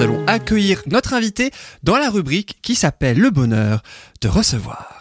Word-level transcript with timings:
nous 0.00 0.06
allons 0.06 0.26
accueillir 0.26 0.82
notre 0.86 1.12
invité 1.12 1.50
dans 1.82 1.98
la 1.98 2.08
rubrique 2.08 2.58
qui 2.62 2.74
s'appelle 2.74 3.18
Le 3.18 3.30
bonheur 3.30 3.82
de 4.22 4.28
recevoir. 4.28 4.99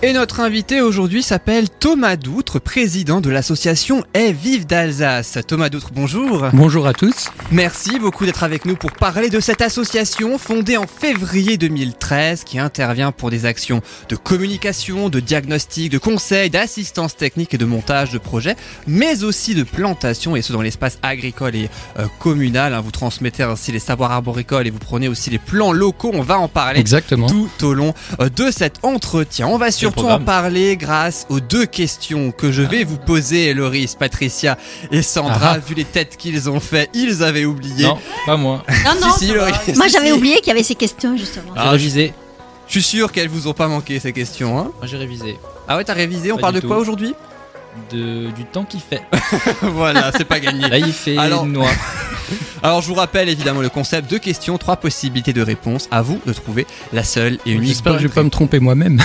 Et 0.00 0.12
notre 0.12 0.38
invité 0.38 0.80
aujourd'hui 0.80 1.24
s'appelle 1.24 1.68
Thomas 1.68 2.14
Doutre, 2.14 2.60
président 2.60 3.20
de 3.20 3.30
l'association 3.30 4.04
Et 4.14 4.30
Vive 4.32 4.64
d'Alsace. 4.64 5.38
Thomas 5.44 5.70
Doutre, 5.70 5.90
bonjour. 5.92 6.46
Bonjour 6.52 6.86
à 6.86 6.92
tous. 6.92 7.30
Merci 7.50 7.98
beaucoup 7.98 8.24
d'être 8.24 8.44
avec 8.44 8.64
nous 8.64 8.76
pour 8.76 8.92
parler 8.92 9.28
de 9.28 9.40
cette 9.40 9.60
association 9.60 10.38
fondée 10.38 10.76
en 10.76 10.86
février 10.86 11.56
2013 11.56 12.44
qui 12.44 12.60
intervient 12.60 13.10
pour 13.10 13.30
des 13.30 13.44
actions 13.44 13.82
de 14.08 14.14
communication, 14.14 15.08
de 15.08 15.18
diagnostic, 15.18 15.90
de 15.90 15.98
conseil, 15.98 16.48
d'assistance 16.48 17.16
technique 17.16 17.54
et 17.54 17.58
de 17.58 17.64
montage 17.64 18.12
de 18.12 18.18
projets, 18.18 18.54
mais 18.86 19.24
aussi 19.24 19.56
de 19.56 19.64
plantation 19.64 20.36
et 20.36 20.42
ce 20.42 20.52
dans 20.52 20.62
l'espace 20.62 20.98
agricole 21.02 21.56
et 21.56 21.68
euh, 21.98 22.06
communal. 22.20 22.72
hein. 22.72 22.80
Vous 22.82 22.92
transmettez 22.92 23.42
ainsi 23.42 23.72
les 23.72 23.80
savoirs 23.80 24.12
arboricoles 24.12 24.68
et 24.68 24.70
vous 24.70 24.78
prenez 24.78 25.08
aussi 25.08 25.30
les 25.30 25.38
plans 25.40 25.72
locaux. 25.72 26.12
On 26.14 26.22
va 26.22 26.38
en 26.38 26.46
parler 26.46 26.78
Exactement. 26.78 27.26
tout 27.26 27.50
au 27.64 27.74
long 27.74 27.94
euh, 28.20 28.28
de 28.28 28.52
cet 28.52 28.76
entretien. 28.84 29.48
On 29.48 29.58
va 29.58 29.72
surtout 29.92 30.08
en 30.08 30.20
parler 30.20 30.76
grâce 30.76 31.26
aux 31.28 31.40
deux 31.40 31.66
questions 31.66 32.30
que 32.32 32.52
je 32.52 32.62
vais 32.62 32.84
vous 32.84 32.96
poser, 32.98 33.54
Loris, 33.54 33.94
Patricia 33.94 34.56
et 34.90 35.02
Sandra. 35.02 35.54
Ah. 35.54 35.58
Vu 35.58 35.74
les 35.74 35.84
têtes 35.84 36.16
qu'ils 36.16 36.48
ont 36.50 36.60
fait, 36.60 36.90
ils 36.94 37.22
avaient 37.22 37.44
oublié. 37.44 37.84
Non, 37.84 37.98
pas 38.26 38.36
moi. 38.36 38.62
Non, 38.84 39.00
non. 39.00 39.12
Si, 39.18 39.26
si, 39.26 39.32
Loris. 39.32 39.54
Moi, 39.76 39.88
j'avais 39.88 40.08
si. 40.08 40.12
oublié 40.12 40.36
qu'il 40.36 40.48
y 40.48 40.50
avait 40.52 40.62
ces 40.62 40.74
questions, 40.74 41.16
justement. 41.16 41.52
J'ai 41.56 41.68
révisé. 41.68 42.12
Je 42.66 42.72
suis 42.72 42.82
sûr 42.82 43.12
qu'elles 43.12 43.28
vous 43.28 43.48
ont 43.48 43.54
pas 43.54 43.66
manqué 43.66 43.98
ces 43.98 44.12
questions. 44.12 44.58
Hein 44.58 44.70
Moi 44.78 44.86
j'ai 44.86 44.98
révisé. 44.98 45.38
ah 45.66 45.76
ouais, 45.78 45.84
t'as 45.84 45.94
révisé. 45.94 46.32
On 46.32 46.36
Pas 46.36 46.42
parle 46.42 46.54
de 46.56 46.60
quoi 46.60 46.76
aujourd'hui? 46.76 47.14
De, 47.90 48.30
du 48.32 48.44
temps 48.44 48.64
qu'il 48.64 48.80
fait. 48.80 49.02
Voilà, 49.62 50.12
c'est 50.16 50.24
pas 50.24 50.40
gagné. 50.40 50.68
Là 50.68 50.78
il 50.78 50.92
fait 50.92 51.16
Alors- 51.16 51.46
noir. 51.46 51.70
Alors 52.62 52.82
je 52.82 52.88
vous 52.88 52.94
rappelle 52.94 53.28
évidemment 53.28 53.60
le 53.62 53.68
concept 53.68 54.10
deux 54.10 54.18
questions, 54.18 54.58
trois 54.58 54.76
possibilités 54.76 55.32
de 55.32 55.40
réponse. 55.42 55.88
À 55.92 56.02
vous 56.02 56.20
de 56.26 56.32
trouver 56.32 56.66
la 56.92 57.04
seule 57.04 57.38
et 57.46 57.52
unique 57.52 57.68
J'espère 57.68 57.94
que 57.94 57.98
je 58.02 58.08
vais 58.08 58.12
pas 58.12 58.22
me 58.24 58.30
tromper 58.30 58.58
moi-même. 58.58 59.00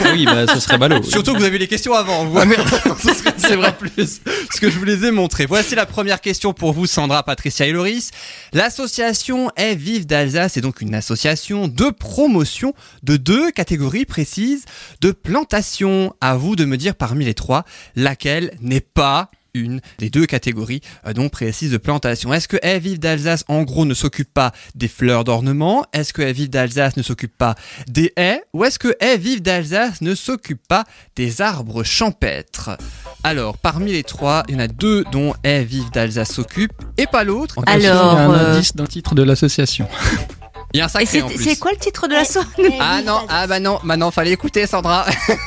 Ah 0.00 0.08
oui, 0.12 0.24
bah 0.24 0.46
ce 0.46 0.60
serait 0.60 0.78
ballot. 0.78 1.02
Surtout 1.02 1.32
que 1.34 1.38
vous 1.38 1.44
avez 1.44 1.58
les 1.58 1.66
questions 1.66 1.92
avant. 1.92 2.24
Vous. 2.24 2.38
Ce 3.02 3.12
serait- 3.12 3.34
C'est 3.36 3.56
vrai 3.56 3.74
plus. 3.76 4.20
Ce 4.54 4.60
que 4.60 4.70
je 4.70 4.78
vous 4.78 4.84
les 4.84 5.04
ai 5.04 5.10
montrés. 5.10 5.44
Voici 5.46 5.74
la 5.74 5.86
première 5.86 6.20
question 6.20 6.52
pour 6.54 6.72
vous, 6.72 6.86
Sandra, 6.86 7.22
Patricia 7.24 7.66
et 7.66 7.72
Loris. 7.72 8.12
L'association 8.52 9.50
Est 9.56 9.74
Vive 9.74 10.06
d'Alsace 10.06 10.56
est 10.56 10.60
donc 10.60 10.80
une 10.80 10.94
association 10.94 11.66
de 11.68 11.90
promotion 11.90 12.72
de 13.02 13.16
deux 13.16 13.50
catégories 13.50 14.04
précises 14.06 14.64
de 15.00 15.10
plantation. 15.10 16.14
À 16.20 16.36
vous 16.36 16.54
de 16.56 16.64
me 16.64 16.76
dire 16.76 16.94
parmi 16.94 17.24
les 17.24 17.34
trois 17.34 17.64
laquelle 18.04 18.52
n'est 18.60 18.80
pas 18.80 19.30
une 19.54 19.80
des 19.98 20.10
deux 20.10 20.26
catégories 20.26 20.80
euh, 21.06 21.12
donc 21.12 21.30
précises 21.30 21.70
de 21.70 21.76
plantation. 21.78 22.32
Est-ce 22.32 22.48
que 22.48 22.58
Vive 22.78 22.98
d'Alsace 22.98 23.44
en 23.48 23.62
gros 23.62 23.84
ne 23.86 23.94
s'occupe 23.94 24.32
pas 24.32 24.52
des 24.74 24.88
fleurs 24.88 25.24
d'ornement? 25.24 25.86
Est-ce 25.92 26.12
que 26.12 26.22
Vive 26.22 26.50
d'Alsace 26.50 26.96
ne 26.96 27.02
s'occupe 27.02 27.36
pas 27.38 27.54
des 27.88 28.12
haies? 28.16 28.42
Ou 28.52 28.64
est-ce 28.64 28.78
que 28.78 28.94
Vive 29.16 29.42
d'Alsace 29.42 30.00
ne 30.00 30.14
s'occupe 30.14 30.66
pas 30.66 30.84
des 31.16 31.40
arbres 31.40 31.84
champêtres? 31.84 32.76
Alors, 33.22 33.56
parmi 33.56 33.92
les 33.92 34.02
trois, 34.02 34.42
il 34.48 34.54
y 34.54 34.56
en 34.56 34.60
a 34.60 34.68
deux 34.68 35.04
dont 35.12 35.34
Vive 35.44 35.90
d'Alsace 35.92 36.32
s'occupe 36.32 36.72
et 36.98 37.06
pas 37.06 37.24
l'autre. 37.24 37.58
En 37.58 37.62
tout 37.62 37.66
cas, 37.66 37.72
Alors, 37.72 38.12
il 38.12 38.16
y 38.16 38.20
a 38.20 38.26
un 38.26 38.34
euh, 38.34 38.54
indice 38.56 38.74
d'un 38.74 38.86
titre 38.86 39.14
de 39.14 39.22
l'association. 39.22 39.88
Il 40.74 40.78
y 40.78 40.80
a 40.80 40.86
un 40.86 40.88
sacré 40.88 41.06
c'est 41.06 41.22
en 41.22 41.28
plus. 41.28 41.42
c'est 41.42 41.56
quoi 41.56 41.70
le 41.70 41.78
titre 41.78 42.08
de 42.08 42.14
la 42.14 42.24
soirée 42.24 42.76
Ah 42.80 43.00
non, 43.06 43.20
ah 43.28 43.46
bah 43.46 43.60
non, 43.60 43.78
maintenant 43.84 44.10
fallait 44.10 44.32
écouter 44.32 44.66
Sandra. 44.66 45.06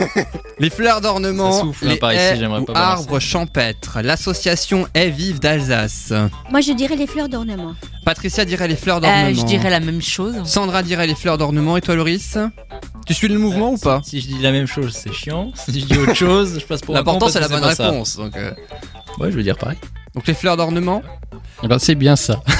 les 0.59 0.69
fleurs 0.69 1.01
d'ornement, 1.01 1.65
hein, 1.65 1.71
les 1.81 1.97
par 1.97 2.13
ici, 2.13 2.21
haies 2.21 2.47
ou 2.47 2.63
pas 2.63 2.73
arbres 2.79 3.19
champêtres. 3.19 3.99
L'association 4.01 4.87
Est 4.93 5.09
Vive 5.09 5.41
d'Alsace. 5.41 6.13
Moi, 6.49 6.61
je 6.61 6.71
dirais 6.71 6.95
les 6.95 7.07
fleurs 7.07 7.27
d'ornement. 7.27 7.75
Patricia 8.05 8.45
dirait 8.45 8.69
les 8.69 8.77
fleurs 8.77 9.01
d'ornement. 9.01 9.27
Euh, 9.27 9.33
je 9.33 9.43
dirais 9.43 9.69
la 9.69 9.81
même 9.81 10.01
chose. 10.01 10.35
Sandra 10.45 10.81
dirait 10.81 11.07
les 11.07 11.15
fleurs 11.15 11.37
d'ornement 11.37 11.75
et 11.75 11.81
toi 11.81 11.95
Loris 11.95 12.37
Tu 13.05 13.13
suis 13.13 13.27
le 13.27 13.37
mouvement 13.37 13.71
ou 13.71 13.77
pas 13.77 13.99
Si 14.05 14.21
je 14.21 14.27
dis 14.27 14.39
la 14.41 14.53
même 14.53 14.65
chose, 14.67 14.93
c'est 14.93 15.11
chiant. 15.11 15.51
Si 15.55 15.77
je 15.77 15.85
dis 15.87 15.97
autre 15.97 16.13
chose, 16.13 16.57
je 16.57 16.65
passe 16.65 16.79
pour 16.79 16.95
L'important 16.95 17.27
c'est 17.27 17.41
la 17.41 17.49
bonne 17.49 17.69
ça. 17.73 17.89
réponse. 17.89 18.15
Donc, 18.15 18.37
euh, 18.37 18.51
Ouais, 19.19 19.29
je 19.29 19.35
veux 19.35 19.43
dire 19.43 19.57
pareil. 19.57 19.77
donc 20.15 20.25
les 20.25 20.33
fleurs 20.33 20.55
d'ornement 20.55 21.01
Eh 21.63 21.67
ben, 21.67 21.79
c'est 21.79 21.95
bien 21.95 22.15
ça. 22.15 22.41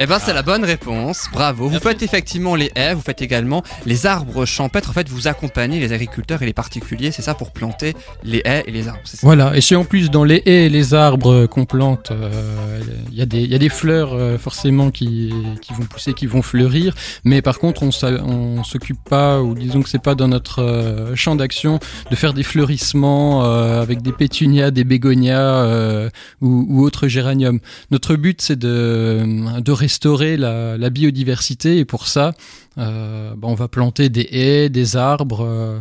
Eh 0.00 0.06
ben 0.06 0.18
c'est 0.18 0.32
la 0.34 0.42
bonne 0.42 0.64
réponse, 0.64 1.24
bravo. 1.32 1.68
Vous 1.70 1.78
faites 1.80 2.02
effectivement 2.02 2.54
les 2.54 2.70
haies, 2.76 2.92
vous 2.94 3.00
faites 3.00 3.22
également 3.22 3.62
les 3.86 4.04
arbres 4.06 4.44
champêtres. 4.44 4.90
En 4.90 4.92
fait, 4.92 5.08
vous 5.08 5.26
accompagnez 5.26 5.80
les 5.80 5.92
agriculteurs 5.92 6.42
et 6.42 6.46
les 6.46 6.52
particuliers, 6.52 7.10
c'est 7.12 7.22
ça, 7.22 7.34
pour 7.34 7.50
planter 7.50 7.94
les 8.22 8.42
haies 8.44 8.62
et 8.66 8.70
les 8.72 8.88
arbres. 8.88 9.00
c'est 9.04 9.16
ça? 9.18 9.26
Voilà. 9.26 9.56
Et 9.56 9.60
si 9.62 9.74
en 9.74 9.84
plus 9.84 10.10
dans 10.10 10.24
les 10.24 10.42
haies 10.46 10.66
et 10.66 10.68
les 10.68 10.92
arbres 10.94 11.46
qu'on 11.46 11.64
plante, 11.64 12.10
euh, 12.10 12.80
il 13.10 13.18
y, 13.18 13.22
a 13.22 13.26
des- 13.26 13.42
il 13.42 13.50
y 13.50 13.54
a 13.54 13.58
des 13.58 13.68
fleurs 13.70 14.12
euh, 14.14 14.36
forcément 14.38 14.90
qui, 14.90 15.32
qui 15.62 15.72
vont 15.72 15.84
pousser, 15.84 16.12
qui 16.14 16.26
vont 16.26 16.42
fleurir. 16.42 16.94
Mais 17.24 17.40
par 17.42 17.58
contre, 17.58 17.82
on 17.82 17.90
on 18.02 18.64
s'occupe 18.64 19.02
pas, 19.08 19.40
ou 19.40 19.54
disons 19.54 19.82
que 19.82 19.88
c'est 19.88 20.02
pas 20.02 20.14
dans 20.14 20.28
notre 20.28 20.62
euh, 20.62 21.14
champ 21.16 21.36
d'action, 21.36 21.78
de 22.10 22.16
faire 22.16 22.34
des 22.34 22.42
fleurissements 22.42 23.44
avec 23.80 24.02
des 24.02 24.12
pétunias, 24.12 24.70
des 24.70 24.84
bégonias 24.84 26.08
ou, 26.40 26.66
ou 26.68 26.82
autres 26.84 27.08
géraniums. 27.08 27.60
Notre 27.90 28.16
but, 28.16 28.40
c'est 28.46 28.58
de, 28.58 29.70
restaurer 29.70 30.36
la, 30.36 30.90
biodiversité 30.90 31.78
et 31.78 31.84
pour 31.84 32.06
ça, 32.06 32.34
euh, 32.78 33.34
bah, 33.36 33.48
on 33.48 33.54
va 33.54 33.68
planter 33.68 34.08
des 34.08 34.28
haies, 34.30 34.68
des 34.68 34.96
arbres. 34.96 35.44
euh, 35.44 35.78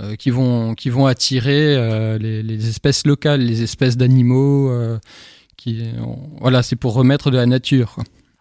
euh, 0.00 0.16
qui 0.16 0.30
vont 0.30 1.06
attirer 1.06 2.18
les, 2.18 2.68
espèces 2.68 3.06
locales, 3.06 3.40
les 3.42 3.62
espèces 3.62 3.96
d'animaux. 3.96 4.72
qui 5.56 5.84
voilà, 6.40 6.62
c'est 6.62 6.76
pour 6.76 6.94
remettre 6.94 7.30
de 7.30 7.36
la 7.36 7.46
nature. 7.46 7.96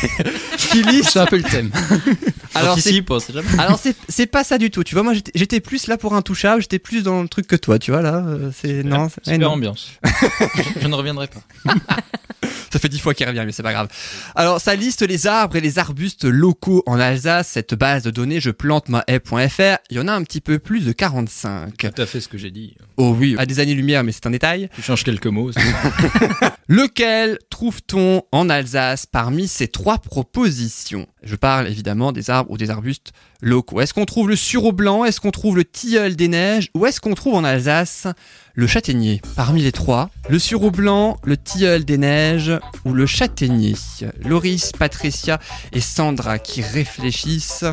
C'est 1.04 1.18
un 1.18 1.26
peu 1.26 1.36
le 1.36 1.42
thème. 1.42 1.70
Alors 2.54 2.78
c'est 2.78 2.90
alors 3.58 3.78
pas 4.32 4.44
ça 4.44 4.58
du 4.58 4.70
tout. 4.70 4.82
Tu 4.82 4.94
vois, 4.94 5.04
moi 5.04 5.12
j'étais- 5.34 5.60
plus 5.60 5.86
là 5.86 5.96
pour 5.96 6.14
un 6.14 6.22
touchable, 6.22 6.62
j'étais 6.62 6.78
plus 6.78 7.02
dans 7.02 7.22
le 7.22 7.28
truc 7.28 7.46
que 7.46 7.56
toi. 7.56 7.78
Tu 7.78 7.90
vois 7.90 8.02
là, 8.02 8.24
euh, 8.26 8.50
c'est 8.56 8.82
non, 8.82 9.08
c'est- 9.22 9.44
ambiance. 9.44 9.92
je, 10.04 10.62
je 10.82 10.86
ne 10.88 10.94
reviendrai 10.94 11.28
pas. 11.28 11.74
Ça 12.70 12.78
fait 12.78 12.90
dix 12.90 12.98
fois 12.98 13.14
qu'il 13.14 13.26
revient, 13.26 13.44
mais 13.46 13.52
c'est 13.52 13.62
pas 13.62 13.72
grave. 13.72 13.88
Alors, 14.34 14.60
ça 14.60 14.74
liste 14.74 15.00
les 15.00 15.26
arbres 15.26 15.56
et 15.56 15.60
les 15.62 15.78
arbustes 15.78 16.24
locaux 16.26 16.82
en 16.84 17.00
Alsace. 17.00 17.48
Cette 17.48 17.74
base 17.74 18.02
de 18.02 18.10
données, 18.10 18.40
je 18.40 18.50
plante 18.50 18.90
ma 18.90 19.02
haie.fr. 19.08 19.78
Il 19.88 19.96
y 19.96 19.98
en 19.98 20.06
a 20.06 20.12
un 20.12 20.22
petit 20.22 20.42
peu 20.42 20.58
plus 20.58 20.84
de 20.84 20.92
45. 20.92 21.74
Tout 21.78 22.02
à 22.02 22.04
fait 22.04 22.20
ce 22.20 22.28
que 22.28 22.36
j'ai 22.36 22.50
dit. 22.50 22.76
Oh 22.98 23.16
oui, 23.18 23.36
à 23.38 23.46
des 23.46 23.60
années-lumière, 23.60 24.04
mais 24.04 24.12
c'est 24.12 24.26
un 24.26 24.30
détail. 24.30 24.68
Tu 24.74 24.82
changes 24.82 25.02
quelques 25.02 25.26
mots. 25.28 25.50
Lequel 26.68 27.38
trouve-t-on 27.48 28.22
en 28.32 28.50
Alsace 28.50 29.06
parmi 29.06 29.48
ces 29.48 29.68
trois 29.68 29.96
propositions 29.96 30.57
Je 31.22 31.36
parle 31.36 31.68
évidemment 31.68 32.12
des 32.12 32.30
arbres 32.30 32.50
ou 32.50 32.56
des 32.56 32.70
arbustes 32.70 33.12
locaux. 33.40 33.80
Est-ce 33.80 33.94
qu'on 33.94 34.04
trouve 34.04 34.28
le 34.28 34.36
sureau 34.36 34.72
blanc? 34.72 35.04
Est-ce 35.04 35.20
qu'on 35.20 35.30
trouve 35.30 35.56
le 35.56 35.64
tilleul 35.64 36.16
des 36.16 36.28
neiges? 36.28 36.70
Ou 36.74 36.86
est-ce 36.86 37.00
qu'on 37.00 37.14
trouve 37.14 37.34
en 37.34 37.44
Alsace 37.44 38.06
le 38.54 38.66
châtaignier? 38.66 39.20
Parmi 39.36 39.62
les 39.62 39.72
trois, 39.72 40.10
le 40.28 40.38
sureau 40.38 40.70
blanc, 40.70 41.18
le 41.24 41.36
tilleul 41.36 41.84
des 41.84 41.98
neiges 41.98 42.52
ou 42.84 42.92
le 42.92 43.06
châtaignier? 43.06 43.74
Loris, 44.24 44.72
Patricia 44.72 45.38
et 45.72 45.80
Sandra 45.80 46.38
qui 46.38 46.62
réfléchissent. 46.62 47.64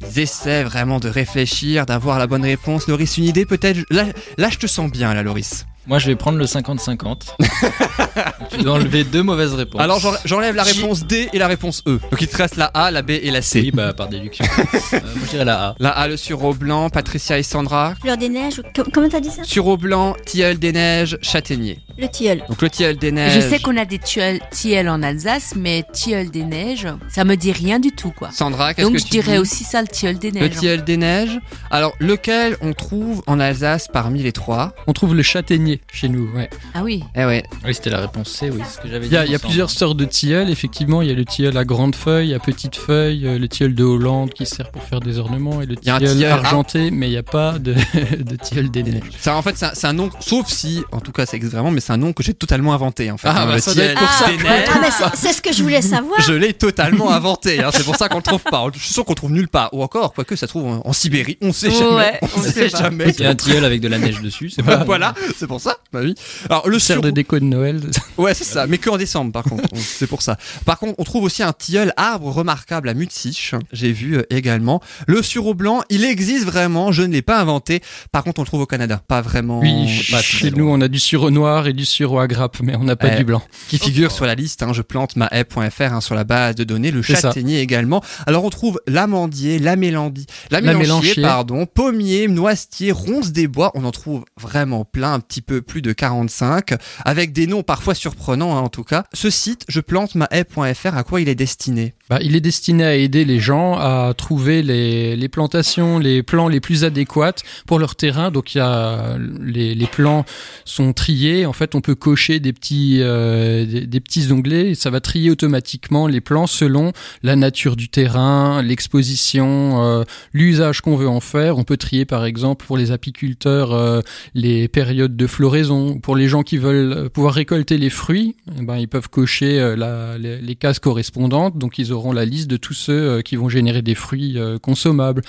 Ils 0.00 0.18
essaient 0.18 0.64
vraiment 0.64 1.00
de 1.00 1.08
réfléchir, 1.08 1.86
d'avoir 1.86 2.18
la 2.18 2.26
bonne 2.26 2.44
réponse. 2.44 2.86
Loris, 2.86 3.16
une 3.16 3.24
idée 3.24 3.46
peut-être? 3.46 3.80
Là, 3.90 4.04
je 4.50 4.58
te 4.58 4.66
sens 4.66 4.90
bien, 4.90 5.14
là, 5.14 5.22
Loris. 5.22 5.64
Moi, 5.86 5.98
je 6.00 6.06
vais 6.08 6.16
prendre 6.16 6.36
le 6.38 6.44
50-50. 6.46 7.36
tu 8.50 8.58
dois 8.58 8.74
enlever 8.74 9.04
deux 9.04 9.22
mauvaises 9.22 9.54
réponses. 9.54 9.80
Alors 9.80 10.00
j'en- 10.00 10.12
j'enlève 10.24 10.54
la 10.56 10.62
réponse 10.64 11.04
D 11.06 11.28
et 11.32 11.38
la 11.38 11.46
réponse 11.46 11.82
E. 11.86 11.98
Donc 12.10 12.20
il 12.20 12.26
te 12.28 12.36
reste 12.36 12.56
la 12.56 12.66
A, 12.66 12.90
la 12.90 13.02
B 13.02 13.10
et 13.10 13.30
la 13.30 13.42
C. 13.42 13.60
Oui, 13.60 13.70
bah 13.70 13.92
par 13.92 14.08
déduction. 14.08 14.44
Euh, 14.92 15.00
moi, 15.00 15.22
je 15.24 15.30
dirais 15.30 15.44
la 15.44 15.68
A. 15.68 15.74
La 15.80 15.90
A, 15.90 16.06
le 16.08 16.16
sureau 16.16 16.54
blanc, 16.54 16.90
Patricia 16.90 17.38
et 17.38 17.42
Sandra. 17.42 17.94
Fleurs 18.00 18.16
des 18.16 18.28
neiges, 18.28 18.62
com- 18.74 18.86
comment 18.92 19.08
t'as 19.08 19.20
dit 19.20 19.30
ça 19.30 19.42
Sureau 19.42 19.76
blanc, 19.76 20.14
tilleul 20.24 20.58
des 20.58 20.72
neiges, 20.72 21.18
châtaignier. 21.22 21.80
Le 21.98 22.08
tilleul. 22.08 22.42
Donc 22.48 22.62
le 22.62 22.70
tilleul 22.70 22.96
des 22.96 23.10
neiges. 23.10 23.34
Je 23.34 23.40
sais 23.40 23.58
qu'on 23.58 23.76
a 23.76 23.84
des 23.84 23.98
tilleuls, 23.98 24.38
tilleuls 24.50 24.88
en 24.88 25.02
Alsace, 25.02 25.54
mais 25.56 25.84
tilleul 25.92 26.30
des 26.30 26.44
neiges, 26.44 26.86
ça 27.08 27.24
me 27.24 27.34
dit 27.36 27.52
rien 27.52 27.78
du 27.80 27.90
tout, 27.90 28.10
quoi. 28.10 28.30
Sandra, 28.32 28.74
qu'est-ce 28.74 28.86
Donc 28.86 28.94
que 28.94 29.00
je 29.00 29.04
tu 29.04 29.10
dirais 29.10 29.32
dis 29.32 29.38
aussi 29.38 29.64
ça, 29.64 29.80
le 29.82 29.88
tilleul 29.88 30.18
des 30.18 30.30
Le 30.30 30.40
neiges. 30.40 30.56
tilleul 30.56 30.84
des 30.84 30.96
neiges. 30.96 31.38
Alors, 31.70 31.94
lequel 31.98 32.56
on 32.60 32.72
trouve 32.72 33.22
en 33.26 33.40
Alsace 33.40 33.88
parmi 33.92 34.22
les 34.22 34.32
trois? 34.32 34.72
On 34.86 34.92
trouve 34.92 35.14
le 35.14 35.22
châtaignier 35.22 35.75
chez 35.92 36.08
nous, 36.08 36.28
ouais. 36.34 36.48
Ah 36.74 36.82
oui. 36.82 37.02
Eh 37.14 37.24
ouais. 37.24 37.42
Oui, 37.64 37.74
c'était 37.74 37.90
la 37.90 38.00
réponse 38.00 38.28
C, 38.30 38.50
oui, 38.50 38.60
c'est 38.66 38.76
ce 38.76 38.80
que 38.80 38.88
j'avais 38.88 39.06
Il 39.06 39.08
dit. 39.08 39.14
y 39.14 39.18
a, 39.18 39.24
il 39.26 39.32
y 39.32 39.34
a 39.34 39.38
plusieurs 39.38 39.70
sortes 39.70 39.96
de 39.96 40.04
tilleuls, 40.04 40.50
effectivement. 40.50 41.02
Il 41.02 41.08
y 41.08 41.10
a 41.10 41.14
le 41.14 41.24
tilleul 41.24 41.56
à 41.56 41.64
grande 41.64 41.94
feuille, 41.94 42.34
à 42.34 42.38
petite 42.38 42.76
feuille, 42.76 43.26
euh, 43.26 43.38
le 43.38 43.48
tilleul 43.48 43.74
de 43.74 43.84
Hollande 43.84 44.32
qui 44.32 44.46
sert 44.46 44.70
pour 44.70 44.82
faire 44.82 45.00
des 45.00 45.18
ornements, 45.18 45.62
et 45.62 45.66
le 45.66 45.74
Il 45.82 45.86
y 45.88 45.90
a 45.90 45.96
un 45.96 45.98
tilleul 45.98 46.16
tilleul- 46.16 46.32
argenté, 46.32 46.90
mais 46.90 47.06
il 47.08 47.10
n'y 47.10 47.16
a 47.16 47.22
pas 47.22 47.58
de, 47.58 47.74
de 48.18 48.36
tilleul 48.36 48.70
des 48.70 48.82
neiges. 48.82 49.02
Ça, 49.18 49.36
en 49.36 49.42
fait, 49.42 49.56
c'est 49.56 49.66
un, 49.66 49.70
c'est 49.74 49.86
un 49.86 49.92
nom, 49.92 50.10
sauf 50.20 50.46
si, 50.48 50.82
en 50.92 51.00
tout 51.00 51.12
cas, 51.12 51.26
ça 51.26 51.36
existe 51.36 51.52
vraiment, 51.54 51.70
mais 51.70 51.80
c'est 51.80 51.92
un 51.92 51.96
nom 51.96 52.12
que 52.12 52.22
j'ai 52.22 52.34
totalement 52.34 52.72
inventé, 52.74 53.10
en 53.10 53.16
fait. 53.16 53.28
Ah, 53.30 53.42
hein, 53.42 53.46
bah, 53.46 53.58
ça 53.58 53.72
tilleul 53.72 53.94
pour 53.94 54.08
ça. 54.08 54.26
Ah, 54.48 54.90
c'est- 55.12 55.16
c'est 55.26 55.32
ce 55.32 55.42
que 55.42 55.52
je 55.52 55.62
voulais 55.62 55.82
savoir. 55.82 56.20
Je 56.20 56.32
l'ai 56.32 56.52
totalement 56.52 57.10
inventé, 57.10 57.62
hein, 57.62 57.70
c'est 57.72 57.84
pour 57.84 57.96
ça 57.96 58.08
qu'on 58.08 58.16
le 58.18 58.22
trouve 58.22 58.42
pas. 58.42 58.64
Je 58.74 58.78
suis 58.80 58.92
sûr 58.92 59.04
qu'on 59.04 59.12
le 59.12 59.16
trouve 59.16 59.32
nulle 59.32 59.48
part. 59.48 59.70
Ou 59.72 59.82
encore, 59.82 60.12
quoique 60.14 60.36
ça 60.36 60.46
se 60.46 60.52
trouve 60.52 60.66
en, 60.66 60.82
en 60.84 60.92
Sibérie, 60.92 61.38
on 61.42 61.52
sait 61.52 61.70
jamais. 61.70 61.94
Ouais, 61.96 62.18
on 62.22 62.26
on 62.38 62.42
sait 62.42 62.68
jamais. 62.68 63.06
Il 63.18 63.22
y 63.22 63.26
a 63.26 63.30
un 63.30 63.34
tilleul 63.34 63.64
avec 63.64 63.80
de 63.80 63.88
la 63.88 63.98
neige 63.98 64.20
dessus, 64.20 64.50
c'est 64.50 64.62
pas. 64.62 64.84
voilà, 64.84 65.14
c'est 65.36 65.46
pour 65.46 65.60
ça. 65.60 65.65
Bah 65.92 66.00
oui. 66.02 66.14
Alors 66.50 66.68
le 66.68 66.78
Sert 66.78 66.96
sur... 66.96 67.02
de 67.02 67.10
déco 67.10 67.38
de 67.38 67.44
Noël. 67.44 67.80
Ouais, 68.18 68.32
c'est 68.32 68.44
ça, 68.44 68.66
mais 68.66 68.78
que 68.78 68.88
en 68.88 68.96
décembre 68.96 69.30
par 69.32 69.44
contre. 69.44 69.64
On- 69.72 69.76
c'est 69.78 70.06
pour 70.06 70.22
ça. 70.22 70.38
Par 70.64 70.78
contre, 70.78 70.94
on 70.98 71.04
trouve 71.04 71.24
aussi 71.24 71.42
un 71.42 71.52
tilleul 71.52 71.92
arbre 71.98 72.30
remarquable 72.32 72.88
à 72.88 72.94
Mutsich. 72.94 73.54
J'ai 73.72 73.92
vu 73.92 74.16
euh, 74.16 74.22
également. 74.30 74.80
Le 75.06 75.22
sureau 75.22 75.52
blanc, 75.52 75.82
il 75.90 76.02
existe 76.04 76.44
vraiment, 76.46 76.92
je 76.92 77.02
ne 77.02 77.12
l'ai 77.12 77.20
pas 77.20 77.38
inventé. 77.40 77.82
Par 78.12 78.24
contre, 78.24 78.40
on 78.40 78.42
le 78.42 78.46
trouve 78.46 78.62
au 78.62 78.66
Canada, 78.66 79.02
pas 79.06 79.20
vraiment 79.20 79.60
Oui, 79.60 79.86
pas 80.10 80.22
chez 80.22 80.50
nous, 80.50 80.66
on 80.68 80.80
a 80.80 80.88
du 80.88 80.98
sureau 80.98 81.30
noir 81.30 81.66
et 81.66 81.74
du 81.74 81.84
sureau 81.84 82.18
à 82.18 82.26
grappe, 82.26 82.58
mais 82.62 82.74
on 82.76 82.84
n'a 82.84 82.96
pas 82.96 83.08
Eh, 83.12 83.16
du 83.18 83.24
blanc. 83.24 83.42
qui 83.68 83.78
figure 83.78 84.10
sur 84.12 84.24
la 84.24 84.34
liste. 84.34 84.62
Hein, 84.62 84.72
je 84.72 84.80
plante 84.82 85.16
ma 85.16 85.28
haie.fr 85.30 85.82
hein, 85.92 86.00
sur 86.00 86.14
la 86.14 86.24
base 86.24 86.54
de 86.54 86.64
données. 86.64 86.90
Le 86.90 87.02
ça. 87.02 87.16
châtaignier 87.20 87.60
également. 87.60 88.02
Alors 88.26 88.44
on 88.44 88.50
trouve 88.50 88.80
l'amandier, 88.86 89.58
la 89.58 89.76
mélambie, 89.76 90.26
la 90.50 90.62
mélanchier. 90.62 91.20
pardon, 91.22 91.66
pommier, 91.66 92.28
noisetier, 92.28 92.92
ronce 92.92 93.30
des 93.32 93.46
bois. 93.46 93.72
On 93.74 93.84
en 93.84 93.90
trouve 93.92 94.24
vraiment 94.40 94.86
plein, 94.86 95.12
un 95.12 95.20
petit 95.20 95.42
peu 95.42 95.55
plus 95.60 95.82
de 95.82 95.92
45, 95.92 96.74
avec 97.04 97.32
des 97.32 97.46
noms 97.46 97.62
parfois 97.62 97.94
surprenants 97.94 98.56
hein, 98.56 98.60
en 98.60 98.68
tout 98.68 98.84
cas. 98.84 99.04
Ce 99.12 99.30
site, 99.30 99.64
je 99.68 99.80
plante 99.80 100.14
ma 100.14 100.28
haie.fr, 100.30 100.96
à 100.96 101.02
quoi 101.04 101.20
il 101.20 101.28
est 101.28 101.34
destiné? 101.34 101.94
Bah, 102.08 102.18
il 102.22 102.36
est 102.36 102.40
destiné 102.40 102.84
à 102.84 102.94
aider 102.94 103.24
les 103.24 103.40
gens 103.40 103.74
à 103.74 104.14
trouver 104.16 104.62
les, 104.62 105.28
plantations, 105.28 105.98
les 105.98 106.22
plants 106.22 106.46
les 106.46 106.60
plus 106.60 106.84
adéquats 106.84 107.42
pour 107.66 107.80
leur 107.80 107.96
terrain. 107.96 108.30
Donc 108.30 108.54
il 108.54 108.58
y 108.58 108.60
a 108.60 109.18
les, 109.40 109.74
les 109.74 109.86
plants 109.86 110.24
sont 110.64 110.92
triés. 110.92 111.46
En 111.46 111.52
fait, 111.52 111.74
on 111.74 111.80
peut 111.80 111.96
cocher 111.96 112.38
des 112.38 112.52
petits 112.52 113.00
euh, 113.00 113.66
des, 113.66 114.00
petits 114.00 114.30
onglets 114.30 114.70
et 114.70 114.74
ça 114.74 114.90
va 114.90 115.00
trier 115.00 115.30
automatiquement 115.30 116.06
les 116.06 116.20
plants 116.20 116.46
selon 116.46 116.92
la 117.24 117.34
nature 117.34 117.74
du 117.74 117.88
terrain, 117.88 118.62
l'exposition, 118.62 119.82
euh, 119.84 120.04
l'usage 120.32 120.82
qu'on 120.82 120.96
veut 120.96 121.08
en 121.08 121.20
faire. 121.20 121.58
On 121.58 121.64
peut 121.64 121.76
trier 121.76 122.04
par 122.04 122.24
exemple 122.24 122.66
pour 122.66 122.76
les 122.76 122.92
apiculteurs 122.92 123.72
euh, 123.72 124.00
les 124.34 124.68
périodes 124.68 125.16
de 125.16 125.26
floraison. 125.36 125.98
Pour 125.98 126.16
les 126.16 126.28
gens 126.28 126.42
qui 126.42 126.56
veulent 126.56 126.92
euh, 126.92 127.08
pouvoir 127.10 127.34
récolter 127.34 127.76
les 127.76 127.90
fruits, 127.90 128.36
eh 128.58 128.62
ben, 128.62 128.76
ils 128.78 128.88
peuvent 128.88 129.10
cocher 129.10 129.60
euh, 129.60 130.16
les, 130.18 130.56
cases 130.56 130.78
correspondantes. 130.78 131.58
Donc 131.58 131.78
ils 131.78 131.92
auront 131.92 132.12
la 132.12 132.24
liste 132.24 132.48
de 132.48 132.56
tous 132.56 132.72
ceux 132.72 132.92
euh, 132.92 133.20
qui 133.20 133.36
vont 133.36 133.50
générer 133.50 133.82
des 133.82 133.94
fruits 133.94 134.38
consommables. 134.62 135.22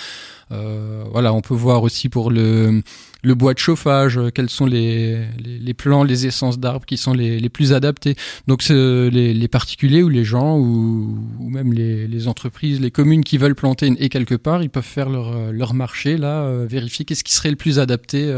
Voilà, 0.50 1.34
on 1.34 1.42
peut 1.42 1.54
voir 1.54 1.84
aussi 1.84 2.08
pour 2.08 2.32
le, 2.32 2.82
bois 3.24 3.54
de 3.54 3.60
chauffage, 3.60 4.18
quels 4.34 4.50
sont 4.50 4.66
les, 4.66 5.26
les, 5.44 5.74
plants, 5.74 6.06
les 6.06 6.26
essences 6.26 6.58
d'arbres 6.58 6.86
qui 6.86 6.96
sont 6.96 7.14
les, 7.14 7.38
les 7.38 7.50
plus 7.50 7.74
adaptés. 7.74 8.16
Donc 8.48 8.66
les, 8.70 9.34
les 9.34 9.48
particuliers 9.50 10.04
ou 10.04 10.10
les 10.10 10.24
gens 10.24 10.58
ou, 10.58 11.18
même 11.42 11.74
les, 11.74 12.28
entreprises, 12.30 12.80
les 12.80 12.92
communes 12.92 13.26
qui 13.26 13.38
veulent 13.38 13.56
planter 13.56 13.94
haie 14.00 14.08
quelque 14.08 14.36
part, 14.36 14.64
ils 14.64 14.70
peuvent 14.70 14.84
faire 14.84 15.10
leur, 15.10 15.52
leur 15.52 15.74
marché 15.74 16.16
là, 16.16 16.50
vérifier 16.66 17.04
qu'est-ce 17.04 17.26
qui 17.26 17.34
serait 17.34 17.52
le 17.52 17.58
plus 17.58 17.80
adapté 17.80 18.34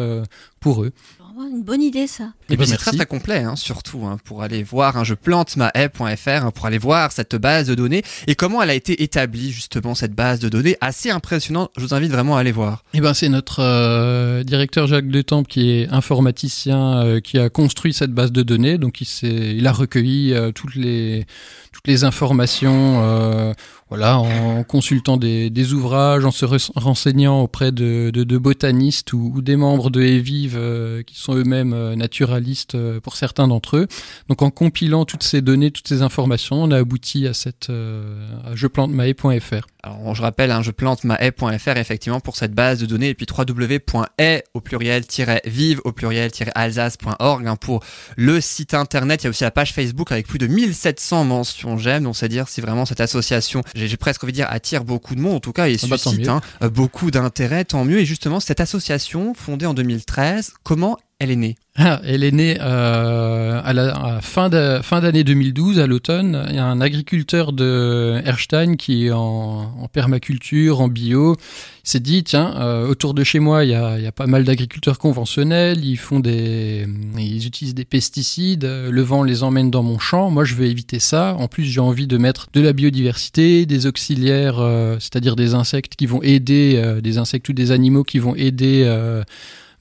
pour 0.60 0.84
eux. 0.84 0.92
Vraiment 1.40 1.56
une 1.56 1.64
bonne 1.64 1.82
idée, 1.82 2.06
ça. 2.08 2.26
Et 2.26 2.28
Eh 2.54 2.58
ben, 2.58 2.64
puis 2.64 2.68
c'est 2.72 2.78
très 2.78 2.92
très 2.92 3.06
complet, 3.06 3.38
hein, 3.38 3.56
surtout 3.56 4.06
hein, 4.06 4.18
pour 4.26 4.44
aller 4.44 4.62
voir. 4.62 4.98
Hein, 4.98 5.06
je 5.06 5.14
plante 5.14 5.56
ma 5.56 5.72
haie.fr 5.74 6.30
hein, 6.30 6.52
pour 6.54 6.66
aller 6.66 6.78
voir 6.78 7.14
cette 7.14 7.36
base 7.38 7.68
de 7.68 7.76
données 7.76 8.04
et 8.28 8.36
comment 8.36 8.62
elle 8.62 8.70
a 8.70 8.74
été 8.74 9.04
établie 9.04 9.52
justement 9.52 9.96
cette 9.96 10.14
base 10.14 10.40
de 10.40 10.50
données. 10.50 10.76
Assez 10.82 11.12
impressionnant. 11.12 11.70
Je 11.78 11.82
vous 11.86 11.94
invite 11.94 12.12
vraiment 12.12 12.36
à 12.36 12.42
aller 12.42 12.52
voir. 12.52 12.84
Eh 12.94 13.00
ben, 13.00 13.14
c'est 13.14 13.30
notre 13.30 13.62
euh, 13.62 14.44
directeur 14.44 14.88
Jacques 14.88 15.08
Detemps 15.08 15.44
qui 15.44 15.72
est 15.72 15.88
informaticien 15.90 17.04
euh, 17.06 17.20
qui 17.22 17.40
a 17.40 17.50
construit 17.50 17.94
cette 17.94 18.12
base 18.12 18.34
de 18.34 18.44
données. 18.44 18.78
Donc 18.78 19.00
il, 19.00 19.06
s'est- 19.06 19.56
il 19.56 19.66
a 19.66 19.72
recueilli 19.72 20.34
euh, 20.34 20.52
toutes 20.52 20.76
les 20.76 21.26
toutes 21.72 21.88
les 21.88 22.04
informations, 22.04 23.02
euh, 23.04 23.54
voilà, 23.90 24.20
en 24.20 24.64
consultant 24.64 25.18
des, 25.18 25.50
des 25.50 25.74
ouvrages, 25.74 26.24
en 26.24 26.32
se 26.32 26.46
re- 26.46 26.70
renseignant 26.76 27.42
auprès 27.42 27.72
de, 27.72 28.12
de, 28.14 28.24
de 28.24 28.38
botanistes 28.38 29.14
ou, 29.14 29.32
ou 29.36 29.42
des 29.42 29.56
membres 29.56 29.90
de 29.90 30.02
Evive 30.02 30.56
euh, 30.58 31.02
qui 31.04 31.20
sont 31.20 31.34
eux-mêmes 31.36 31.74
euh, 31.74 31.96
naturalistes 31.96 32.76
euh, 32.76 33.00
pour 33.00 33.16
certains 33.16 33.48
d'entre 33.48 33.78
eux. 33.78 33.88
Donc 34.28 34.42
en 34.44 34.52
compilant 34.52 35.06
toutes 35.06 35.24
ces 35.24 35.42
données, 35.42 35.72
toutes 35.72 35.88
ces 35.88 36.02
informations, 36.04 36.62
on 36.64 36.72
a 36.72 36.78
abouti 36.78 37.26
à 37.28 37.34
cette 37.34 37.70
euh, 37.72 38.28
à 38.46 38.56
jeplantemaae.fr. 38.56 39.66
Alors 39.82 40.14
je 40.14 40.22
rappelle, 40.22 40.52
hein, 40.52 40.62
je 40.62 40.72
plante 40.72 41.04
ma 41.06 41.16
haie.fr 41.16 41.78
effectivement 41.78 42.20
pour 42.20 42.36
cette 42.36 42.54
base 42.54 42.80
de 42.80 42.86
données 42.86 43.10
et 43.10 43.14
puis 43.16 43.26
www.haie 43.26 44.44
au 44.54 44.60
pluriel-vive 44.62 45.82
au 45.86 45.92
pluriel-alsace.org 45.94 47.48
hein, 47.48 47.56
pour 47.56 47.84
le 48.18 48.42
site 48.42 48.74
internet. 48.74 49.24
Il 49.24 49.26
y 49.26 49.28
a 49.28 49.30
aussi 49.30 49.44
la 49.44 49.52
page 49.52 49.74
Facebook 49.74 50.12
avec 50.12 50.28
plus 50.28 50.38
de 50.38 50.48
1700 50.48 51.24
mentions 51.24 51.78
j'aime. 51.78 52.04
Donc 52.04 52.16
c'est 52.18 52.26
à 52.26 52.30
dire 52.30 52.48
si 52.50 52.62
vraiment 52.62 52.86
cette 52.86 53.00
association, 53.02 53.62
j'ai 53.88 53.98
presque 53.98 54.24
envie 54.24 54.34
de 54.34 54.38
dire, 54.38 54.48
attire 54.50 54.84
beaucoup 54.84 55.16
de 55.16 55.22
monde 55.22 55.36
en 55.36 55.40
tout 55.40 55.54
cas 55.54 55.68
et 55.68 55.78
Ah 55.82 55.88
bah, 55.88 55.98
suscite 55.98 56.28
hein, 56.28 56.42
beaucoup 56.74 57.12
d'intérêt, 57.12 57.66
tant 57.66 57.86
mieux. 57.86 58.00
Et 58.00 58.06
justement 58.06 58.40
cette 58.40 58.60
association 58.60 59.34
fondée 59.34 59.66
en 59.66 59.74
2013, 59.74 60.54
comment 60.64 60.98
elle 61.22 61.32
est 61.32 61.36
née 61.36 61.58
Ah, 61.76 62.00
elle 62.06 62.24
est 62.24 62.32
née 62.32 62.58
euh, 62.62 63.62
à 63.62 63.74
la 63.74 64.22
fin 64.22 64.50
d'année 64.50 65.26
2012, 65.26 65.78
à 65.80 65.86
l'automne. 65.86 66.46
Il 66.48 66.56
y 66.56 66.60
a 66.60 66.66
un 66.66 66.80
agriculteur 66.80 67.52
de 67.52 68.22
Erstein 68.24 68.78
qui 68.78 69.08
est 69.08 69.12
en, 69.12 69.90
permaculture, 69.92 70.80
en 70.80 70.88
bio. 70.88 71.36
Il 71.84 71.90
s'est 71.90 72.00
dit, 72.00 72.24
tiens, 72.24 72.56
euh, 72.62 72.88
autour 72.88 73.14
de 73.14 73.26
chez 73.26 73.40
moi, 73.40 73.66
il 73.66 73.72
y 73.72 73.76
a, 73.76 74.12
pas 74.14 74.28
mal 74.28 74.46
d'agriculteurs 74.46 74.98
conventionnels. 74.98 75.84
Ils 75.84 75.98
font 75.98 76.22
des, 76.22 76.88
ils 77.18 77.46
utilisent 77.46 77.76
des 77.76 77.84
pesticides. 77.84 78.64
Le 78.64 79.02
vent 79.02 79.24
les 79.24 79.44
emmène 79.44 79.70
dans 79.70 79.84
mon 79.84 80.00
champ. 80.00 80.32
Moi, 80.32 80.46
je 80.46 80.56
veux 80.56 80.68
éviter 80.68 81.00
ça. 81.00 81.36
En 81.38 81.50
plus, 81.50 81.66
j'ai 81.66 81.82
envie 81.82 82.08
de 82.08 82.18
mettre 82.18 82.48
de 82.54 82.62
la 82.62 82.72
biodiversité, 82.72 83.66
des 83.66 83.88
auxiliaires, 83.88 84.60
euh, 84.60 84.96
c'est-à-dire 85.02 85.36
des 85.36 85.54
insectes 85.54 85.98
qui 85.98 86.06
vont 86.06 86.24
aider, 86.24 86.76
euh, 86.78 87.02
des 87.02 87.18
insectes 87.18 87.50
ou 87.50 87.54
des 87.54 87.72
animaux 87.72 88.06
qui 88.06 88.20
vont 88.20 88.36
aider. 88.36 88.86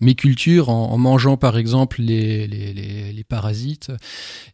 Mes 0.01 0.15
cultures 0.15 0.69
en, 0.69 0.93
en 0.93 0.99
mangeant 0.99 1.37
par 1.37 1.59
exemple 1.59 2.01
les, 2.01 2.47
les, 2.47 2.73
les, 2.73 3.13
les 3.13 3.25
parasites. 3.25 3.91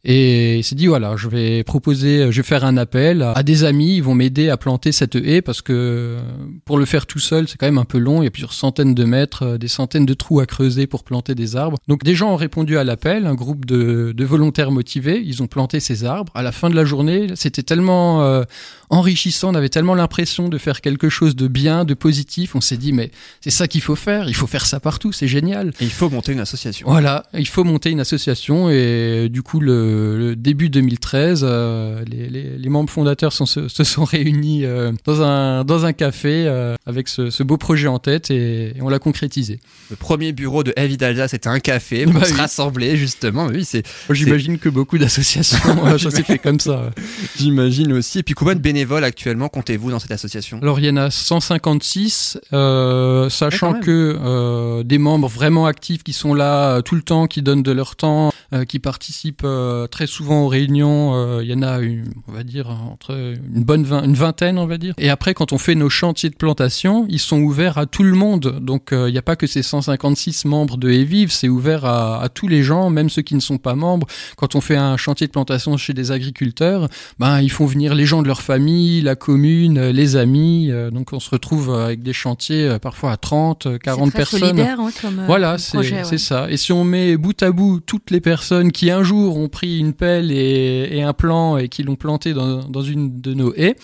Et 0.05 0.59
il 0.59 0.65
s'est 0.65 0.75
dit 0.75 0.87
voilà, 0.87 1.17
je 1.17 1.29
vais 1.29 1.65
proposer, 1.65 2.31
je 2.31 2.37
vais 2.37 2.47
faire 2.47 2.65
un 2.65 2.77
appel 2.77 3.23
à, 3.23 3.43
des 3.43 3.65
amis, 3.65 3.97
ils 3.97 4.03
vont 4.03 4.15
m'aider 4.15 4.49
à 4.49 4.57
planter 4.57 4.93
cette 4.93 5.17
haie 5.17 5.43
parce 5.43 5.63
que 5.63 6.19
pour 6.65 6.79
le 6.79 6.85
faire 6.85 7.07
tout 7.07 7.19
seul, 7.19 7.49
c'est 7.49 7.57
quand 7.59 7.67
même 7.67 7.79
un 7.79 7.85
peu 7.85 7.99
long, 7.99 8.23
il 8.23 8.25
y 8.25 8.29
a 8.29 8.31
plusieurs 8.31 8.53
centaines 8.53 8.95
de 8.95 9.05
mètres, 9.05 9.43
euh, 9.43 9.59
des 9.59 9.69
centaines 9.69 10.07
de 10.07 10.15
trous 10.15 10.41
à 10.41 10.47
creuser 10.47 10.87
pour 10.87 11.05
planter 11.05 11.35
des 11.35 11.57
arbres. 11.57 11.79
Donc 11.89 12.05
des 12.05 12.15
gens 12.15 12.33
ont 12.33 12.37
répondu 12.37 12.79
à 12.79 12.85
l'appel, 12.85 13.27
un 13.27 13.35
groupe 13.35 13.65
de, 13.65 14.13
de 14.17 14.25
volontaires 14.25 14.71
motivés, 14.71 15.23
ils 15.25 15.43
ont 15.43 15.47
planté 15.47 15.81
ces 15.81 16.05
arbres. 16.05 16.33
À 16.35 16.43
la 16.43 16.53
fin 16.53 16.71
de 16.71 16.77
la 16.77 16.85
journée, 16.85 17.29
c'était 17.35 17.63
tellement 17.63 18.23
euh, 18.23 18.45
enrichissant, 18.91 19.51
on 19.51 19.55
avait 19.55 19.69
tellement 19.69 19.95
l'impression 19.95 20.49
de 20.49 20.59
faire 20.59 20.81
quelque 20.81 21.09
chose 21.09 21.37
de 21.37 21.49
bien, 21.49 21.85
de 21.85 21.95
positif, 21.95 22.55
on 22.55 22.61
s'est 22.61 22.77
dit 22.77 22.93
mais 22.93 23.11
c'est 23.41 23.51
ça 23.51 23.69
qu'il 23.69 23.81
faut 23.81 23.97
faire, 23.97 24.29
il 24.29 24.35
faut 24.35 24.47
faire 24.47 24.67
ça 24.67 24.81
partout, 24.81 25.13
génial. 25.35 25.69
Et 25.81 25.85
il 25.85 25.91
faut 25.91 26.09
monter 26.11 26.33
une 26.33 26.41
association. 26.41 26.87
Voilà, 26.89 27.25
il 27.35 27.47
faut 27.49 27.65
monter 27.65 27.91
une 27.91 28.01
association 28.01 28.71
et 28.71 29.29
du 29.31 29.43
coup 29.43 29.61
le, 29.61 30.17
le 30.19 30.37
début 30.37 30.71
2013, 30.71 31.41
euh, 31.45 32.03
les, 32.11 32.29
les, 32.29 32.57
les 32.59 32.69
membres 32.69 32.91
fondateurs 32.91 33.33
sont- 33.33 33.47
se, 33.47 33.69
se 33.69 33.85
sont 33.85 34.05
réunis 34.05 34.65
euh, 34.65 34.93
dans 35.05 35.21
un 35.23 35.65
dans 35.65 35.85
un 35.85 35.93
café 35.93 36.45
euh, 36.47 36.75
avec 36.87 37.09
ce, 37.09 37.31
ce 37.31 37.43
beau 37.43 37.57
projet 37.57 37.89
en 37.89 37.99
tête 37.99 38.31
et, 38.31 38.77
et 38.77 38.83
on 38.83 38.89
l'a 38.89 38.99
concrétisé. 38.99 39.61
Le 39.91 39.97
premier 39.97 40.33
bureau 40.33 40.63
de 40.65 40.73
Heavy 40.77 40.97
d'Alsace 40.97 41.33
c'était 41.33 41.49
un 41.49 41.61
café 41.61 42.05
pour 42.05 42.15
Bah 42.15 42.25
se 42.27 42.33
oui. 42.33 42.41
rassembler 42.41 42.97
justement. 42.97 43.47
Oui, 43.47 43.65
c'est 43.65 43.83
J'imagine 44.11 44.59
que 44.59 44.69
beaucoup 44.69 44.97
d'associations 44.99 45.59
euh, 45.87 45.99
ça 45.99 46.11
s'est 46.11 46.23
fait 46.23 46.39
comme 46.39 46.61
ça. 46.61 46.91
j'imagine 47.37 47.93
aussi. 47.93 48.21
Et 48.21 48.23
puis 48.23 48.35
combien 48.35 48.55
de 48.55 48.61
bénévoles 48.61 49.05
actuellement 49.05 49.49
comptez-vous 49.49 49.91
dans 49.91 49.99
cette 49.99 50.13
association? 50.13 50.59
Alors 50.63 50.79
il 50.81 50.87
y 50.87 50.91
en 50.91 50.97
a 50.97 51.11
156, 51.11 52.39
euh, 52.53 53.25
Ouais, 53.25 53.31
sachant 53.31 53.75
que 53.75 54.19
euh, 54.21 54.83
des 54.83 54.99
membres 54.99 55.24
vraiment 55.29 55.67
actifs 55.67 56.03
qui 56.03 56.13
sont 56.13 56.35
là 56.35 56.77
euh, 56.77 56.81
tout 56.83 56.95
le 56.95 57.03
temps, 57.03 57.27
qui 57.27 57.43
donnent 57.43 57.63
de 57.63 57.73
leur 57.73 57.97
temps, 57.97 58.33
euh, 58.53 58.65
qui 58.65 58.79
participent 58.79 59.43
euh, 59.45 59.87
très 59.87 60.07
souvent 60.07 60.43
aux 60.43 60.49
réunions. 60.49 61.41
Il 61.41 61.47
y 61.49 61.55
en 61.55 61.63
a, 61.63 61.79
une, 61.81 62.13
on 62.29 62.33
va 62.33 62.43
dire, 62.43 62.71
entre 62.71 63.15
une 63.55 63.65
bonne 63.65 63.85
vingt- 63.85 64.05
une 64.05 64.15
vingtaine, 64.15 64.59
on 64.59 64.67
va 64.67 64.79
dire. 64.79 64.95
Et 64.99 65.11
après, 65.11 65.35
quand 65.35 65.53
on 65.53 65.59
fait 65.59 65.75
nos 65.75 65.89
chantiers 65.89 66.31
de 66.31 66.35
plantation, 66.37 67.07
ils 67.09 67.19
sont 67.19 67.41
ouverts 67.41 67.79
à 67.79 67.87
tout 67.87 68.03
le 68.03 68.15
monde. 68.15 68.59
Donc, 68.61 68.89
il 68.93 69.13
n'y 69.13 69.19
a 69.19 69.23
pas 69.23 69.37
que 69.37 69.47
ces 69.47 69.63
156 69.63 70.45
membres 70.47 70.77
de 70.77 70.91
Evive, 70.91 71.31
c'est 71.33 71.49
ouvert 71.49 71.85
à, 71.85 72.23
à 72.23 72.29
tous 72.29 72.49
les 72.49 72.63
gens, 72.63 72.91
même 72.91 73.11
ceux 73.11 73.23
qui 73.23 73.35
ne 73.35 73.41
sont 73.41 73.59
pas 73.59 73.75
membres. 73.75 74.07
Quand 74.37 74.55
on 74.55 74.61
fait 74.61 74.77
un 74.77 74.97
chantier 74.97 75.27
de 75.27 75.33
plantation 75.33 75.77
chez 75.77 75.93
des 75.95 76.13
agriculteurs, 76.13 76.89
ben, 77.19 77.41
ils 77.41 77.51
font 77.51 77.67
venir 77.67 77.95
les 77.95 78.07
gens 78.07 78.23
de 78.23 78.29
leur 78.29 78.43
famille, 78.43 79.01
la 79.03 79.17
commune, 79.17 79.89
les 79.91 80.17
amis. 80.17 80.71
donc, 80.93 81.13
on 81.13 81.21
se 81.21 81.31
retrouve 81.31 81.73
avec 81.75 82.03
des 82.03 82.13
chantiers 82.13 82.77
parfois 82.81 83.13
à 83.13 83.17
30, 83.17 83.67
euh, 83.67 83.79
40 83.79 84.07
C'est 84.07 84.11
très 84.13 84.19
personnes. 84.19 84.41
solidaire 84.41 84.81
hein, 84.81 84.91
comme, 85.15 85.25
euh, 85.25 85.27
Voilà, 85.27 85.51
comme 85.53 85.59
c'est 85.59 85.73
projet, 85.79 85.97
ouais. 85.97 86.05
c'est 86.05 86.19
ça. 86.19 86.51
Et 86.51 86.57
si 86.57 86.73
on 86.73 86.85
met 86.85 87.17
bout 87.17 87.43
à 87.43 87.51
bout 87.51 87.81
toutes 87.81 88.11
les 88.11 88.21
personnes 88.21 88.73
qui 88.73 88.91
un 88.91 89.03
jour 89.03 89.37
ont 89.37 89.49
pris 89.49 89.79
une 89.79 89.93
pelle 89.93 90.31
et, 90.31 90.89
et 90.93 91.03
un 91.03 91.13
plan 91.13 91.57
et 91.57 91.69
qui 91.69 91.83
l'ont 91.83 91.97
planté 91.97 92.35
dans, 92.35 92.65
dans 92.69 92.83
une 92.83 93.21
de 93.21 93.35
nos 93.35 93.55
haies, 93.55 93.77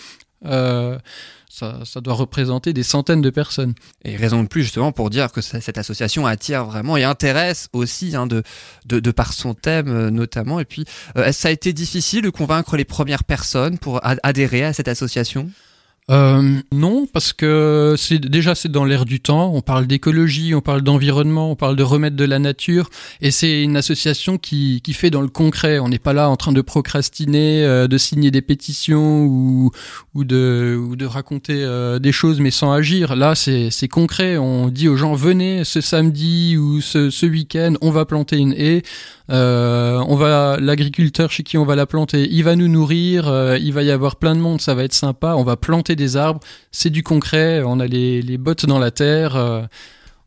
euh, 0.45 0.97
ça, 1.49 1.79
ça 1.83 1.99
doit 1.99 2.13
représenter 2.13 2.71
des 2.71 2.81
centaines 2.81 3.21
de 3.21 3.29
personnes. 3.29 3.73
Et 4.05 4.15
raison 4.15 4.41
de 4.41 4.47
plus 4.47 4.63
justement 4.63 4.93
pour 4.93 5.09
dire 5.09 5.31
que 5.31 5.41
cette 5.41 5.77
association 5.77 6.25
attire 6.25 6.63
vraiment 6.65 6.95
et 6.95 7.03
intéresse 7.03 7.67
aussi 7.73 8.15
hein, 8.15 8.25
de, 8.25 8.41
de, 8.85 8.99
de 9.01 9.11
par 9.11 9.33
son 9.33 9.53
thème 9.53 9.89
euh, 9.89 10.09
notamment. 10.09 10.59
Et 10.61 10.65
puis, 10.65 10.85
euh, 11.17 11.31
ça 11.33 11.49
a 11.49 11.51
été 11.51 11.73
difficile 11.73 12.21
de 12.21 12.29
convaincre 12.29 12.77
les 12.77 12.85
premières 12.85 13.25
personnes 13.25 13.77
pour 13.77 14.03
ad- 14.05 14.19
adhérer 14.23 14.63
à 14.63 14.73
cette 14.73 14.87
association? 14.87 15.51
Euh, 16.09 16.59
non, 16.73 17.05
parce 17.05 17.31
que 17.31 17.95
c'est 17.97 18.19
déjà 18.19 18.55
c'est 18.55 18.71
dans 18.71 18.85
l'air 18.85 19.05
du 19.05 19.19
temps. 19.19 19.51
On 19.53 19.61
parle 19.61 19.85
d'écologie, 19.85 20.55
on 20.55 20.61
parle 20.61 20.81
d'environnement, 20.81 21.51
on 21.51 21.55
parle 21.55 21.75
de 21.75 21.83
remettre 21.83 22.15
de 22.15 22.25
la 22.25 22.39
nature, 22.39 22.89
et 23.21 23.29
c'est 23.31 23.61
une 23.61 23.77
association 23.77 24.37
qui 24.37 24.81
qui 24.83 24.93
fait 24.93 25.11
dans 25.11 25.21
le 25.21 25.27
concret. 25.29 25.79
On 25.79 25.89
n'est 25.89 25.99
pas 25.99 26.13
là 26.13 26.29
en 26.29 26.35
train 26.37 26.51
de 26.51 26.61
procrastiner, 26.61 27.63
euh, 27.63 27.87
de 27.87 27.97
signer 27.97 28.31
des 28.31 28.41
pétitions 28.41 29.25
ou 29.25 29.71
ou 30.15 30.23
de 30.23 30.77
ou 30.77 30.95
de 30.95 31.05
raconter 31.05 31.63
euh, 31.63 31.99
des 31.99 32.11
choses 32.11 32.39
mais 32.39 32.51
sans 32.51 32.71
agir. 32.71 33.15
Là, 33.15 33.35
c'est 33.35 33.69
c'est 33.69 33.87
concret. 33.87 34.37
On 34.37 34.69
dit 34.69 34.89
aux 34.89 34.97
gens 34.97 35.13
venez 35.13 35.63
ce 35.63 35.81
samedi 35.81 36.57
ou 36.57 36.81
ce 36.81 37.09
ce 37.11 37.25
week-end, 37.27 37.75
on 37.81 37.91
va 37.91 38.05
planter 38.05 38.37
une 38.37 38.53
haie. 38.53 38.81
Euh, 39.31 40.03
on 40.07 40.15
va 40.15 40.57
l'agriculteur 40.59 41.31
chez 41.31 41.43
qui 41.43 41.57
on 41.57 41.63
va 41.63 41.75
la 41.75 41.85
planter, 41.85 42.27
il 42.29 42.43
va 42.43 42.57
nous 42.57 42.67
nourrir, 42.67 43.29
euh, 43.29 43.57
il 43.57 43.71
va 43.71 43.81
y 43.81 43.91
avoir 43.91 44.17
plein 44.17 44.35
de 44.35 44.41
monde, 44.41 44.59
ça 44.59 44.73
va 44.73 44.83
être 44.83 44.93
sympa. 44.93 45.35
On 45.37 45.43
va 45.43 45.55
planter 45.55 45.90
des 45.95 46.17
arbres, 46.17 46.39
c'est 46.71 46.89
du 46.89 47.03
concret. 47.03 47.61
On 47.65 47.79
a 47.79 47.87
les, 47.87 48.37
bottes 48.37 48.65
dans 48.65 48.79
la 48.79 48.91
terre. 48.91 49.67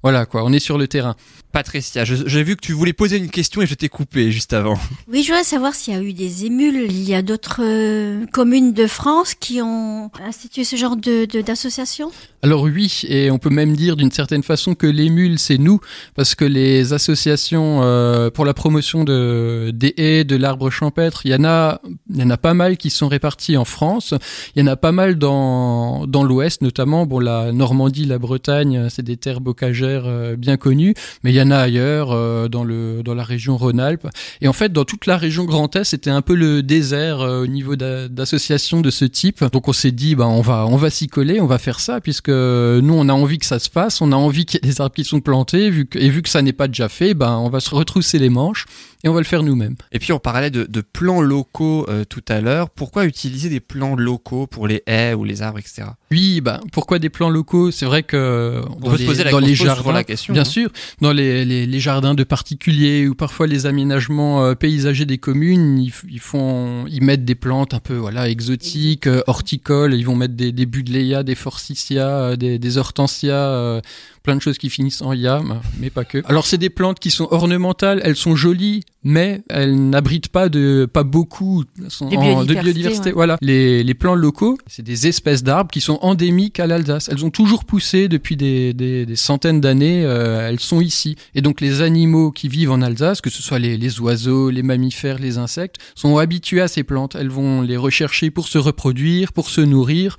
Voilà 0.05 0.27
quoi, 0.27 0.45
on 0.45 0.53
est 0.53 0.59
sur 0.61 0.77
le 0.77 0.87
terrain. 0.87 1.17
Patricia, 1.51 2.05
j'ai 2.05 2.43
vu 2.43 2.57
que 2.57 2.61
tu 2.61 2.73
voulais 2.73 2.93
poser 2.93 3.17
une 3.17 3.31
question 3.31 3.63
et 3.63 3.67
je 3.67 3.75
t'ai 3.75 3.89
coupé 3.89 4.31
juste 4.33 4.53
avant. 4.53 4.75
Oui, 5.09 5.23
je 5.23 5.29
voudrais 5.29 5.45
savoir 5.45 5.73
s'il 5.75 5.95
y 5.95 5.97
a 5.97 6.03
eu 6.03 6.13
des 6.13 6.45
émules. 6.47 6.87
Il 6.91 7.09
y 7.09 7.15
a 7.15 7.23
d'autres 7.23 7.61
euh, 7.63 8.27
communes 8.33 8.73
de 8.75 8.87
France 8.89 9.35
qui 9.35 9.63
ont 9.63 10.11
institué 10.23 10.65
ce 10.65 10.77
genre 10.77 10.97
de 10.97 11.25
de- 11.27 11.41
d'association? 11.41 12.11
Alors 12.43 12.63
oui, 12.63 13.03
et 13.09 13.31
on 13.31 13.39
peut 13.39 13.51
même 13.51 13.75
dire 13.75 13.97
d'une 13.97 14.11
certaine 14.11 14.43
façon 14.43 14.75
que 14.75 14.87
l'émule 14.87 15.39
c'est 15.39 15.57
nous, 15.57 15.81
parce 16.17 16.35
que 16.35 16.45
les 16.45 16.93
associations 16.93 17.81
euh, 17.83 18.31
pour 18.31 18.45
la 18.45 18.53
promotion 18.53 19.05
de 19.05 19.71
des 19.73 19.95
haies, 19.97 20.25
de 20.25 20.37
l'arbre 20.37 20.69
champêtre, 20.71 21.23
il 21.25 21.31
y 21.31 21.35
en 21.37 21.45
a, 21.45 21.81
il 22.11 22.19
y 22.21 22.23
en 22.25 22.31
a 22.31 22.37
pas 22.37 22.53
mal 22.53 22.77
qui 22.77 22.91
sont 22.91 23.09
répartis 23.09 23.57
en 23.57 23.65
France. 23.65 24.13
Il 24.57 24.61
y 24.61 24.63
en 24.63 24.67
a 24.67 24.77
pas 24.77 24.93
mal 24.93 25.17
dans 25.19 26.07
dans 26.09 26.25
l'Ouest, 26.25 26.61
notamment. 26.63 27.07
Bon, 27.07 27.21
la 27.21 27.53
Normandie, 27.53 28.05
la 28.07 28.19
Bretagne, 28.19 28.89
c'est 28.91 29.03
des 29.05 29.17
terres 29.17 29.41
bocagères 29.41 29.94
euh, 30.07 30.37
bien 30.37 30.57
connues, 30.57 30.95
mais 31.23 31.33
il 31.33 31.37
y 31.37 31.43
en 31.43 31.51
a 31.51 31.57
ailleurs 31.59 32.11
euh, 32.13 32.49
dans 32.49 32.65
le 32.65 33.03
dans 33.05 33.15
la 33.15 33.25
région 33.25 33.57
Rhône-Alpes. 33.57 34.09
Et 34.41 34.49
en 34.49 34.53
fait, 34.53 34.73
dans 34.73 34.85
toute 34.85 35.07
la 35.07 35.17
région 35.17 35.45
Grand 35.45 35.75
Est, 35.77 35.85
c'était 35.85 36.11
un 36.11 36.23
peu 36.23 36.35
le 36.35 36.63
désert 36.63 37.21
euh, 37.21 37.43
au 37.43 37.47
niveau 37.47 37.77
d'a- 37.77 38.09
d'associations 38.09 38.81
de 38.81 38.91
ce 38.91 39.05
type. 39.05 39.45
Donc 39.53 39.69
on 39.69 39.73
s'est 39.73 39.93
dit, 39.93 40.15
bah 40.15 40.27
on 40.27 40.41
va 40.41 40.67
on 40.67 40.77
va 40.77 40.91
s'y 40.91 41.07
coller, 41.07 41.41
on 41.41 41.47
va 41.47 41.59
faire 41.59 41.81
ça, 41.81 42.01
puisque 42.01 42.29
nous 42.29 42.95
on 42.95 43.09
a 43.09 43.13
envie 43.13 43.39
que 43.39 43.47
ça 43.47 43.59
se 43.59 43.71
passe, 43.71 44.01
on 44.01 44.13
a 44.13 44.17
envie 44.17 44.45
qu'il 44.47 44.61
y 44.63 44.67
ait 44.67 44.71
des 44.71 44.81
arbres 44.81 44.95
qui 44.95 45.05
sont 45.05 45.21
plantés, 45.21 45.71
vu 45.71 45.87
que, 45.87 45.99
et 45.99 46.09
vu 46.09 46.23
que 46.23 46.29
ça 46.29 46.43
n'est 46.43 46.53
pas 46.53 46.69
déjà 46.69 46.89
fait, 46.89 47.15
ben 47.15 47.37
on 47.37 47.49
va 47.51 47.61
se 47.61 47.75
retrousser 47.75 48.19
les 48.19 48.31
manches 48.31 48.67
et 49.05 49.09
on 49.09 49.13
va 49.13 49.21
le 49.21 49.27
faire 49.27 49.43
nous-mêmes. 49.43 49.77
Et 49.93 49.99
puis 49.99 50.13
on 50.13 50.19
parlait 50.19 50.51
de, 50.51 50.65
de 50.65 50.81
plans 50.81 51.21
locaux 51.21 51.87
euh, 51.89 52.05
tout 52.05 52.23
à 52.29 52.41
l'heure. 52.41 52.71
Pourquoi 52.71 53.05
utiliser 53.05 53.51
des 53.51 53.61
plans 53.61 53.97
locaux 53.97 54.47
pour 54.47 54.67
les 54.67 54.83
haies 54.87 55.13
ou 55.15 55.25
les 55.25 55.43
arbres, 55.43 55.59
etc. 55.59 55.83
Oui, 56.11 56.41
ben 56.41 56.61
pourquoi 56.73 56.99
des 56.99 57.11
plans 57.11 57.29
locaux? 57.29 57.71
C'est 57.71 57.85
vrai 57.87 58.03
que 58.03 58.63
On 58.81 58.91
peut 58.91 58.97
se 58.97 59.05
poser 59.05 59.25
la, 59.25 59.31
dans 59.31 59.39
les 59.41 59.55
souvent 59.55 59.75
jardins, 59.93 59.99
la 60.01 60.05
question. 60.05 60.33
Bien 60.33 60.43
hein. 60.43 60.45
sûr, 60.45 60.71
dans 61.01 61.13
les, 61.13 61.45
les, 61.45 61.67
les 61.67 61.81
jardins 61.81 62.15
de 62.15 62.25
particuliers 62.25 63.07
ou 63.07 63.15
parfois 63.15 63.47
les 63.47 63.67
aménagements 63.67 64.45
euh, 64.45 64.55
paysagers 64.55 65.07
des 65.07 65.19
communes, 65.19 65.79
ils, 65.79 65.93
ils 66.09 66.21
font, 66.21 66.87
ils 66.89 67.03
mettent 67.03 67.25
des 67.25 67.35
plantes 67.35 67.75
un 67.75 67.81
peu 67.81 67.95
voilà 67.95 68.29
exotiques, 68.29 69.07
euh, 69.07 69.23
horticoles. 69.27 69.95
Ils 69.95 70.07
vont 70.07 70.17
mettre 70.17 70.35
des, 70.35 70.53
des 70.53 70.67
buddleia, 70.67 71.23
des 71.23 71.35
forsythia, 71.35 72.09
euh, 72.09 72.37
des, 72.37 72.59
des 72.59 72.79
hortensias, 72.79 73.35
euh, 73.35 73.81
plein 74.25 74.35
de 74.37 74.41
choses 74.43 74.59
qui 74.59 74.71
finissent 74.71 75.03
en 75.03 75.13
ya, 75.13 75.41
mais- 75.79 75.91
pas 75.91 76.05
que. 76.05 76.23
Alors 76.25 76.47
c'est 76.47 76.59
des 76.59 76.71
plantes 76.71 76.99
qui 76.99 77.11
sont 77.13 77.29
ornementales, 77.31 78.01
elles 78.03 78.17
sont 78.17 78.35
jolies, 78.35 78.83
mais 79.05 79.43
elles 79.51 79.77
n'abritent 79.91 80.29
pas 80.31 80.49
de 80.49 80.89
pas 80.91 81.05
beaucoup 81.05 81.63
sont 81.89 82.09
De 82.09 82.17
en- 82.17 82.21
de 82.41 82.47
biodiversité, 82.47 82.63
biodiversité. 82.63 83.09
ouais. 83.11 83.15
Voilà, 83.15 83.37
les, 83.43 83.85
les 83.85 83.95
plants 83.95 84.15
locaux, 84.15 84.57
c'est 84.67 84.83
des 84.83 85.07
espèces 85.07 85.43
d'arbres 85.45 85.71
qui 85.71 85.83
sont 85.83 85.99
endémiques 86.01 86.59
à 86.59 86.67
l'Alsace. 86.67 87.09
Elles 87.13 87.23
ont 87.25 87.31
toujours 87.31 87.65
poussé 87.67 88.09
depuis 88.09 88.37
des, 88.37 88.73
des, 88.73 89.05
des 89.05 89.17
centaines 89.17 89.61
d'années. 89.61 90.05
euh, 90.05 90.49
elles 90.49 90.59
sont 90.61 90.81
ici. 90.81 91.17
Et 91.35 91.43
donc 91.43 91.61
les 91.61 91.83
animaux 91.83 92.33
qui 92.33 92.49
vivent 92.49 92.71
en 92.73 92.81
Alsace, 92.81 93.21
que 93.21 93.29
ce 93.31 93.43
soit 93.43 93.59
les, 93.59 93.77
les 93.77 94.01
oiseaux, 94.01 94.49
les 94.49 94.63
mammifères, 94.63 95.19
les 95.19 95.37
insectes, 95.37 95.77
sont 95.95 96.17
habitués 96.17 96.63
à 96.63 96.69
ces 96.69 96.83
plantes. 96.83 97.15
Elles 97.15 97.29
vont 97.29 97.61
les 97.61 97.77
rechercher 97.77 98.31
pour 98.31 98.49
se 98.49 98.57
reproduire, 98.57 99.35
pour 99.35 99.51
se 99.51 99.61
nourrir. 99.61 100.17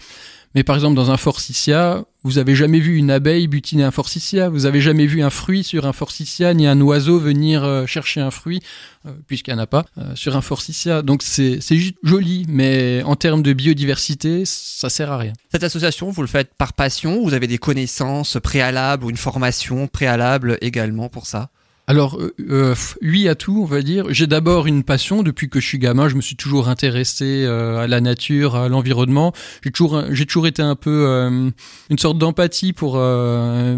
Mais 0.53 0.63
par 0.63 0.75
exemple, 0.77 0.95
dans 0.95 1.09
un 1.11 1.17
forsythia, 1.17 2.05
vous 2.25 2.39
avez 2.39 2.55
jamais 2.55 2.79
vu 2.79 2.97
une 2.97 3.11
abeille 3.11 3.47
butiner 3.47 3.83
un 3.83 3.91
forsythia, 3.91 4.49
vous 4.49 4.65
avez 4.65 4.81
jamais 4.81 5.05
vu 5.05 5.21
un 5.21 5.29
fruit 5.29 5.63
sur 5.63 5.85
un 5.85 5.93
forsythia, 5.93 6.55
ni 6.55 6.65
un 6.65 6.81
oiseau 6.81 7.19
venir 7.19 7.63
euh, 7.63 7.85
chercher 7.85 8.19
un 8.19 8.31
fruit, 8.31 8.61
euh, 9.05 9.11
puisqu'il 9.27 9.53
n'y 9.53 9.59
en 9.59 9.63
a 9.63 9.67
pas, 9.67 9.85
euh, 9.99 10.15
sur 10.15 10.35
un 10.35 10.41
forsythia? 10.41 11.03
Donc 11.03 11.21
c'est 11.21 11.61
juste 11.69 11.97
joli, 12.01 12.47
mais 12.49 13.03
en 13.03 13.15
termes 13.15 13.43
de 13.43 13.53
biodiversité, 13.53 14.41
ça 14.45 14.89
sert 14.89 15.11
à 15.11 15.19
rien. 15.19 15.33
Cette 15.51 15.63
association, 15.63 16.09
vous 16.09 16.23
le 16.23 16.27
faites 16.27 16.55
par 16.57 16.73
passion? 16.73 17.23
Vous 17.23 17.35
avez 17.35 17.45
des 17.45 17.59
connaissances 17.59 18.39
préalables 18.41 19.05
ou 19.05 19.11
une 19.11 19.17
formation 19.17 19.87
préalable 19.87 20.57
également 20.61 21.09
pour 21.09 21.27
ça? 21.27 21.51
Alors, 21.87 22.19
euh, 22.19 22.33
euh, 22.49 22.75
oui 23.03 23.27
à 23.27 23.35
tout, 23.35 23.59
on 23.61 23.65
va 23.65 23.83
dire. 23.83 24.05
J'ai 24.09 24.25
d'abord 24.25 24.65
une 24.65 24.83
passion. 24.83 25.21
Depuis 25.21 25.49
que 25.49 25.59
je 25.59 25.67
suis 25.67 25.77
gamin, 25.77 26.09
je 26.09 26.15
me 26.15 26.21
suis 26.21 26.35
toujours 26.35 26.67
intéressé 26.67 27.43
euh, 27.45 27.77
à 27.77 27.87
la 27.87 28.01
nature, 28.01 28.55
à 28.55 28.69
l'environnement. 28.69 29.33
J'ai 29.63 29.71
toujours, 29.71 30.01
j'ai 30.09 30.25
toujours 30.25 30.47
été 30.47 30.63
un 30.63 30.75
peu 30.75 31.05
euh, 31.07 31.51
une 31.91 31.99
sorte 31.99 32.17
d'empathie 32.17 32.73
pour 32.73 32.93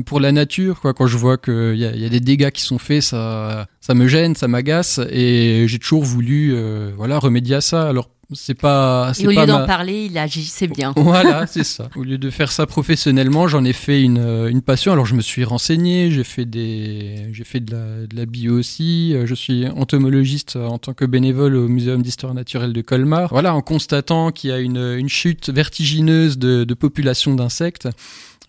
pour 0.05 0.19
la 0.21 0.31
nature. 0.31 0.79
Quoi. 0.79 0.93
Quand 0.93 1.07
je 1.07 1.17
vois 1.17 1.37
qu'il 1.37 1.75
y 1.75 1.85
a, 1.85 1.95
y 1.95 2.05
a 2.05 2.09
des 2.09 2.21
dégâts 2.21 2.51
qui 2.51 2.61
sont 2.61 2.79
faits, 2.79 3.01
ça 3.01 3.67
ça 3.81 3.93
me 3.93 4.07
gêne, 4.07 4.35
ça 4.35 4.47
m'agace, 4.47 4.99
et 5.09 5.65
j'ai 5.67 5.79
toujours 5.79 6.03
voulu 6.03 6.55
voilà 6.95 7.19
remédier 7.19 7.55
à 7.55 7.61
ça. 7.61 7.89
Alors 7.89 8.09
c'est 8.33 8.53
pas 8.55 9.11
c'est 9.13 9.23
Et 9.23 9.27
au 9.27 9.33
pas 9.33 9.41
lieu 9.41 9.47
d'en 9.47 9.59
ma- 9.59 9.65
parler, 9.65 10.07
il 10.11 10.17
agissait 10.17 10.67
bien. 10.67 10.93
voilà, 10.97 11.47
c'est 11.47 11.63
ça. 11.63 11.89
Au 11.95 12.03
lieu 12.03 12.17
de 12.17 12.29
faire 12.29 12.51
ça 12.51 12.65
professionnellement, 12.65 13.47
j'en 13.47 13.63
ai 13.63 13.73
fait 13.73 14.01
une, 14.01 14.17
euh, 14.17 14.49
une 14.49 14.61
passion. 14.61 14.91
Alors 14.91 15.05
je 15.05 15.15
me 15.15 15.21
suis 15.21 15.43
renseigné, 15.45 16.11
j'ai 16.11 16.23
fait 16.25 16.45
des, 16.45 17.27
j'ai 17.31 17.43
fait 17.43 17.59
de 17.61 17.71
la, 17.71 18.07
de 18.07 18.15
la 18.15 18.25
bio 18.25 18.57
aussi. 18.59 19.13
Euh, 19.13 19.25
Je 19.25 19.33
suis 19.35 19.67
entomologiste 19.67 20.55
euh, 20.57 20.65
en 20.67 20.77
tant 20.77 20.93
que 20.93 21.05
bénévole 21.05 21.55
au 21.55 21.67
Muséum 21.67 22.01
d'histoire 22.01 22.33
naturelle 22.33 22.73
de 22.73 22.81
Colmar. 22.81 23.29
Voilà, 23.31 23.53
en 23.55 23.61
constatant 23.61 24.31
qu'il 24.31 24.49
y 24.49 24.53
a 24.53 24.59
une, 24.59 24.77
une 24.97 25.09
chute 25.09 25.49
vertigineuse 25.49 26.37
de, 26.37 26.63
de 26.63 26.73
population 26.73 27.33
d'insectes. 27.35 27.87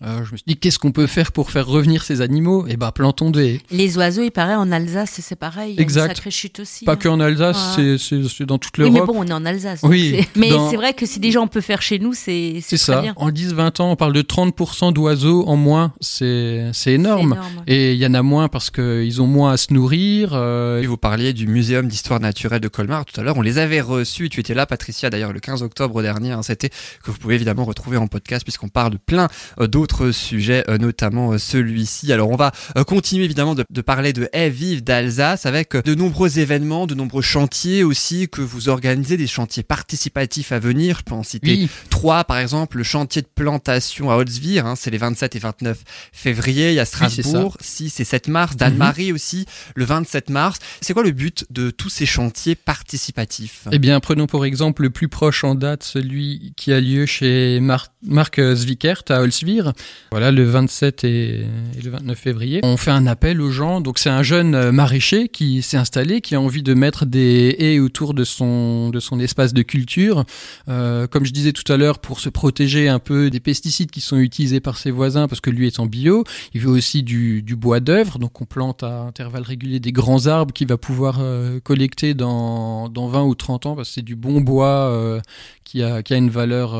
Euh, 0.03 0.23
je 0.25 0.31
me 0.31 0.37
suis 0.37 0.43
dit 0.47 0.55
qu'est-ce 0.57 0.79
qu'on 0.79 0.91
peut 0.91 1.07
faire 1.07 1.31
pour 1.31 1.51
faire 1.51 1.67
revenir 1.67 2.03
ces 2.03 2.21
animaux? 2.21 2.65
Eh 2.69 2.77
ben 2.77 2.91
plantons 2.91 3.31
des. 3.31 3.61
Les 3.71 3.97
oiseaux, 3.97 4.21
il 4.23 4.31
paraît, 4.31 4.55
en 4.55 4.71
Alsace, 4.71 5.19
c'est 5.21 5.35
pareil. 5.35 5.73
Il 5.73 5.75
y 5.75 5.79
a 5.79 5.81
Exact. 5.81 6.03
une 6.09 6.15
sacrée 6.15 6.31
chute 6.31 6.59
aussi. 6.61 6.85
Pas 6.85 6.93
hein. 6.93 6.95
que 6.95 7.09
en 7.09 7.19
Alsace, 7.19 7.77
Ouais. 7.77 7.97
c'est- 7.99 8.45
dans 8.45 8.57
toute 8.57 8.77
Oui, 8.77 8.85
l'Europe. 8.85 9.07
mais 9.09 9.13
bon, 9.13 9.19
on 9.19 9.27
est 9.27 9.33
en 9.33 9.45
Alsace. 9.45 9.81
Oui, 9.83 10.25
Mais 10.35 10.49
dans- 10.49 10.69
c'est 10.69 10.77
vrai 10.77 10.93
que 10.93 11.05
si 11.05 11.19
déjà 11.19 11.41
on 11.41 11.47
peut 11.47 11.61
faire 11.61 11.81
chez 11.81 11.99
nous, 11.99 12.13
c'est 12.13 12.59
C'est 12.61 12.77
c'est 12.77 12.91
ça. 12.93 13.01
bien. 13.01 13.13
En 13.17 13.29
10-20 13.31 13.79
ans, 13.81 13.91
on 13.91 13.95
parle 13.95 14.13
de 14.13 14.21
30% 14.21 14.91
d'oiseaux 14.93 15.43
en 15.47 15.55
moins. 15.57 15.93
C'est 15.99 16.69
c'est 16.73 16.93
énorme. 16.93 17.33
Énorme. 17.33 17.63
Et 17.67 17.93
il 17.93 17.99
y 17.99 18.05
en 18.05 18.13
a 18.13 18.21
moins 18.21 18.47
parce 18.47 18.69
qu'ils 18.71 19.21
ont 19.21 19.27
moins 19.27 19.51
à 19.53 19.57
se 19.57 19.73
nourrir. 19.73 20.31
euh, 20.33 20.81
Et 20.81 20.85
vous 20.87 20.97
parliez 20.97 21.33
du 21.33 21.47
Muséum 21.47 21.87
d'histoire 21.87 22.19
naturelle 22.19 22.61
de 22.61 22.67
Colmar 22.69 23.03
tout 23.05 23.19
à 23.19 23.23
l'heure. 23.23 23.35
On 23.37 23.41
les 23.41 23.57
avait 23.57 23.81
reçus. 23.81 24.29
Tu 24.29 24.39
étais 24.39 24.53
là, 24.53 24.65
Patricia, 24.65 25.09
d'ailleurs, 25.09 25.33
le 25.33 25.39
15 25.39 25.61
octobre 25.63 26.01
dernier. 26.01 26.31
hein, 26.31 26.41
C'était 26.43 26.69
que 26.69 27.11
vous 27.11 27.17
pouvez 27.17 27.35
évidemment 27.35 27.65
retrouver 27.65 27.97
en 27.97 28.07
podcast 28.07 28.43
puisqu'on 28.43 28.69
parle 28.69 28.93
de 28.93 28.97
plein 28.97 29.27
euh, 29.59 29.67
d'autres 29.67 29.88
d'autres 29.89 30.11
sujets, 30.11 30.63
euh, 30.69 30.77
notamment 30.77 31.31
euh, 31.33 31.37
celui-ci. 31.37 32.11
Alors 32.13 32.29
on 32.29 32.35
va 32.35 32.51
euh, 32.77 32.83
continuer 32.83 33.25
évidemment 33.25 33.55
de, 33.55 33.63
de 33.69 33.81
parler 33.81 34.13
de 34.13 34.29
Haies 34.33 34.49
vives 34.49 34.83
d'Alsace 34.83 35.45
avec 35.45 35.75
de 35.75 35.95
nombreux 35.95 36.39
événements, 36.39 36.85
de 36.87 36.95
nombreux 36.95 37.21
chantiers 37.21 37.83
aussi 37.83 38.27
que 38.29 38.41
vous 38.41 38.69
organisez, 38.69 39.17
des 39.17 39.27
chantiers 39.27 39.63
participatifs 39.63 40.51
à 40.51 40.59
venir. 40.59 40.97
Je 40.99 41.03
peux 41.03 41.15
en 41.15 41.23
citer 41.23 41.51
Oui, 41.51 41.69
trois 41.89 42.23
par 42.23 42.37
exemple, 42.37 42.77
le 42.77 42.83
chantier 42.83 43.21
de 43.21 43.27
plantation 43.33 44.11
à 44.11 44.15
Holzwir, 44.17 44.65
hein, 44.65 44.75
c'est 44.75 44.91
les 44.91 44.97
27 44.97 45.35
et 45.35 45.39
29 45.39 45.77
février, 46.13 46.69
il 46.69 46.75
y 46.75 46.79
a. 46.79 46.85
Strasbourg, 46.85 47.57
6 47.61 47.99
et 47.99 48.03
7 48.03 48.27
mars, 48.27 48.55
Dan-Marie 48.55 49.11
aussi, 49.13 49.45
le 49.75 49.85
27 49.85 50.29
mars. 50.29 50.59
C'est 50.81 50.93
quoi 50.93 51.03
le 51.03 51.11
but 51.11 51.45
de 51.49 51.69
tous 51.69 51.89
ces 51.89 52.05
chantiers 52.05 52.55
participatifs? 52.55 53.67
Eh 53.71 53.79
bien, 53.79 53.99
prenons 53.99 54.27
pour 54.27 54.45
exemple 54.45 54.81
le 54.83 54.89
plus 54.89 55.07
proche 55.07 55.43
en 55.43 55.55
date, 55.55 55.83
celui 55.83 56.53
qui 56.57 56.73
a 56.73 56.79
lieu 56.81 57.05
chez 57.05 57.59
Mar- 57.59 57.87
Marc 58.03 58.39
Zwickert 58.55 59.03
à 59.09 59.21
Holzwir. 59.21 59.73
Voilà, 60.11 60.31
le 60.31 60.43
27 60.43 61.03
et, 61.03 61.41
et 61.77 61.81
le 61.83 61.91
29 61.91 62.17
février. 62.17 62.61
On 62.63 62.77
fait 62.77 62.89
un 62.89 63.05
appel 63.05 63.41
aux 63.41 63.51
gens. 63.51 63.79
Donc, 63.79 63.99
c'est 63.99 64.09
un 64.09 64.23
jeune 64.23 64.55
euh, 64.55 64.71
maraîcher 64.71 65.29
qui 65.29 65.61
s'est 65.61 65.77
installé, 65.77 66.21
qui 66.21 66.33
a 66.33 66.41
envie 66.41 66.63
de 66.63 66.73
mettre 66.73 67.05
des 67.05 67.55
haies 67.59 67.79
autour 67.79 68.15
de 68.15 68.23
son, 68.23 68.89
de 68.89 68.99
son 68.99 69.19
espace 69.19 69.53
de 69.53 69.61
culture. 69.61 70.25
Euh, 70.67 71.05
comme 71.05 71.25
je 71.25 71.31
disais 71.31 71.51
tout 71.51 71.71
à 71.71 71.77
l'heure, 71.77 71.99
pour 71.99 72.19
se 72.19 72.29
protéger 72.29 72.89
un 72.89 72.97
peu 72.97 73.29
des 73.29 73.39
pesticides 73.39 73.91
qui 73.91 74.01
sont 74.01 74.17
utilisés 74.17 74.59
par 74.59 74.77
ses 74.77 74.89
voisins, 74.89 75.27
parce 75.27 75.41
que 75.41 75.51
lui 75.51 75.67
est 75.67 75.79
en 75.79 75.85
bio. 75.85 76.23
Il 76.55 76.61
veut 76.61 76.71
aussi 76.71 77.03
du, 77.03 77.43
bois 77.55 77.79
d'œuvre. 77.79 78.17
Donc, 78.17 78.41
on 78.41 78.45
plante 78.45 78.81
à 78.81 79.01
intervalles 79.01 79.43
réguliers 79.43 79.79
des 79.79 79.91
grands 79.91 80.25
arbres 80.25 80.53
qu'il 80.53 80.67
va 80.67 80.77
pouvoir 80.77 81.19
euh, 81.19 81.59
collecter 81.59 82.15
dans, 82.15 82.89
dans 82.89 83.07
20 83.07 83.23
ou 83.25 83.35
30 83.35 83.67
ans, 83.67 83.75
parce 83.75 83.89
que 83.89 83.93
c'est 83.95 84.01
du 84.01 84.15
bon 84.15 84.41
bois 84.41 84.89
euh, 84.89 85.19
qui, 85.63 85.83
a, 85.83 86.01
qui 86.01 86.15
a 86.15 86.17
une 86.17 86.31
valeur. 86.31 86.73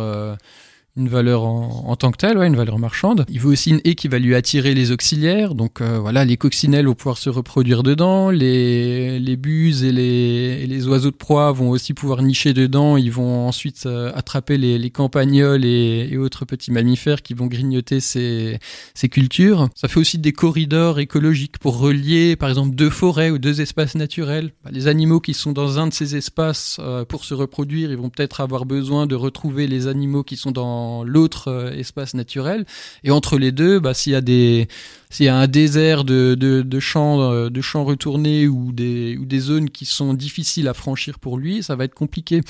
Une 0.99 1.09
valeur 1.09 1.43
en, 1.43 1.95
tant 1.95 2.11
que 2.11 2.17
telle, 2.17 2.37
une 2.37 2.55
valeur 2.55 2.77
marchande. 2.77 3.25
Il 3.29 3.39
veut 3.39 3.51
aussi 3.51 3.71
une 3.71 3.81
haie 3.85 3.95
qui 3.95 4.07
va 4.07 4.19
lui 4.19 4.35
attirer 4.35 4.73
les 4.73 4.91
auxiliaires. 4.91 5.55
Donc 5.55 5.81
euh, 5.81 5.99
voilà, 5.99 6.25
les 6.25 6.37
coccinelles 6.37 6.85
vont 6.85 6.93
pouvoir 6.93 7.17
se 7.17 7.29
reproduire 7.29 7.83
dedans, 7.83 8.29
les, 8.29 9.19
les 9.19 9.37
buses 9.37 9.83
et 9.83 9.91
les, 9.91 10.67
les 10.67 10.87
oiseaux 10.87 11.11
de 11.11 11.15
proie 11.15 11.51
vont 11.51 11.69
aussi 11.69 11.93
pouvoir 11.93 12.21
nicher 12.21 12.53
dedans. 12.53 12.97
Ils 12.97 13.11
vont 13.11 13.47
ensuite 13.47 13.85
euh, 13.85 14.11
attraper 14.13 14.57
les, 14.57 14.77
les 14.77 14.89
campagnols 14.89 15.65
et, 15.65 16.09
et 16.11 16.17
autres 16.17 16.45
petits 16.45 16.71
mammifères 16.71 17.21
qui 17.21 17.33
vont 17.33 17.47
grignoter 17.47 17.99
ces, 17.99 18.59
ces 18.93 19.09
cultures. 19.09 19.69
Ça 19.75 19.87
fait 19.87 19.99
aussi 19.99 20.17
des 20.17 20.33
corridors 20.33 20.99
écologiques 20.99 21.57
pour 21.59 21.79
relier, 21.79 22.35
par 22.35 22.49
exemple, 22.49 22.75
deux 22.75 22.89
forêts 22.89 23.31
ou 23.31 23.37
deux 23.37 23.61
espaces 23.61 23.95
naturels. 23.95 24.51
Bah, 24.63 24.71
les 24.73 24.87
animaux 24.87 25.21
qui 25.21 25.33
sont 25.33 25.53
dans 25.53 25.79
un 25.79 25.87
de 25.87 25.93
ces 25.93 26.15
espaces 26.15 26.77
euh, 26.79 27.05
pour 27.05 27.23
se 27.23 27.33
reproduire, 27.33 27.91
ils 27.91 27.97
vont 27.97 28.09
peut-être 28.09 28.41
avoir 28.41 28.65
besoin 28.65 29.07
de 29.07 29.15
retrouver 29.15 29.67
les 29.67 29.87
animaux 29.87 30.23
qui 30.23 30.35
sont 30.35 30.51
dans 30.51 30.88
l'autre 31.03 31.49
euh, 31.49 31.71
espace 31.71 32.13
naturel. 32.13 32.65
Et 33.03 33.11
entre 33.11 33.37
les 33.37 33.51
deux, 33.51 33.79
bah, 33.79 33.93
s'il 33.93 34.13
y 34.13 34.15
a 34.15 34.21
des 34.21 34.67
s'il 35.09 35.25
y 35.25 35.29
a 35.29 35.35
un 35.35 35.47
désert 35.47 36.03
de, 36.03 36.35
de, 36.35 36.61
de 36.61 36.79
champs 36.79 37.21
euh, 37.21 37.49
de 37.49 37.61
champs 37.61 37.83
retournés 37.83 38.47
ou 38.47 38.71
des 38.71 39.17
ou 39.17 39.25
des 39.25 39.39
zones 39.39 39.69
qui 39.69 39.85
sont 39.85 40.13
difficiles 40.13 40.67
à 40.67 40.73
franchir 40.73 41.19
pour 41.19 41.37
lui, 41.37 41.63
ça 41.63 41.75
va 41.75 41.85
être 41.85 41.95
compliqué. 41.95 42.41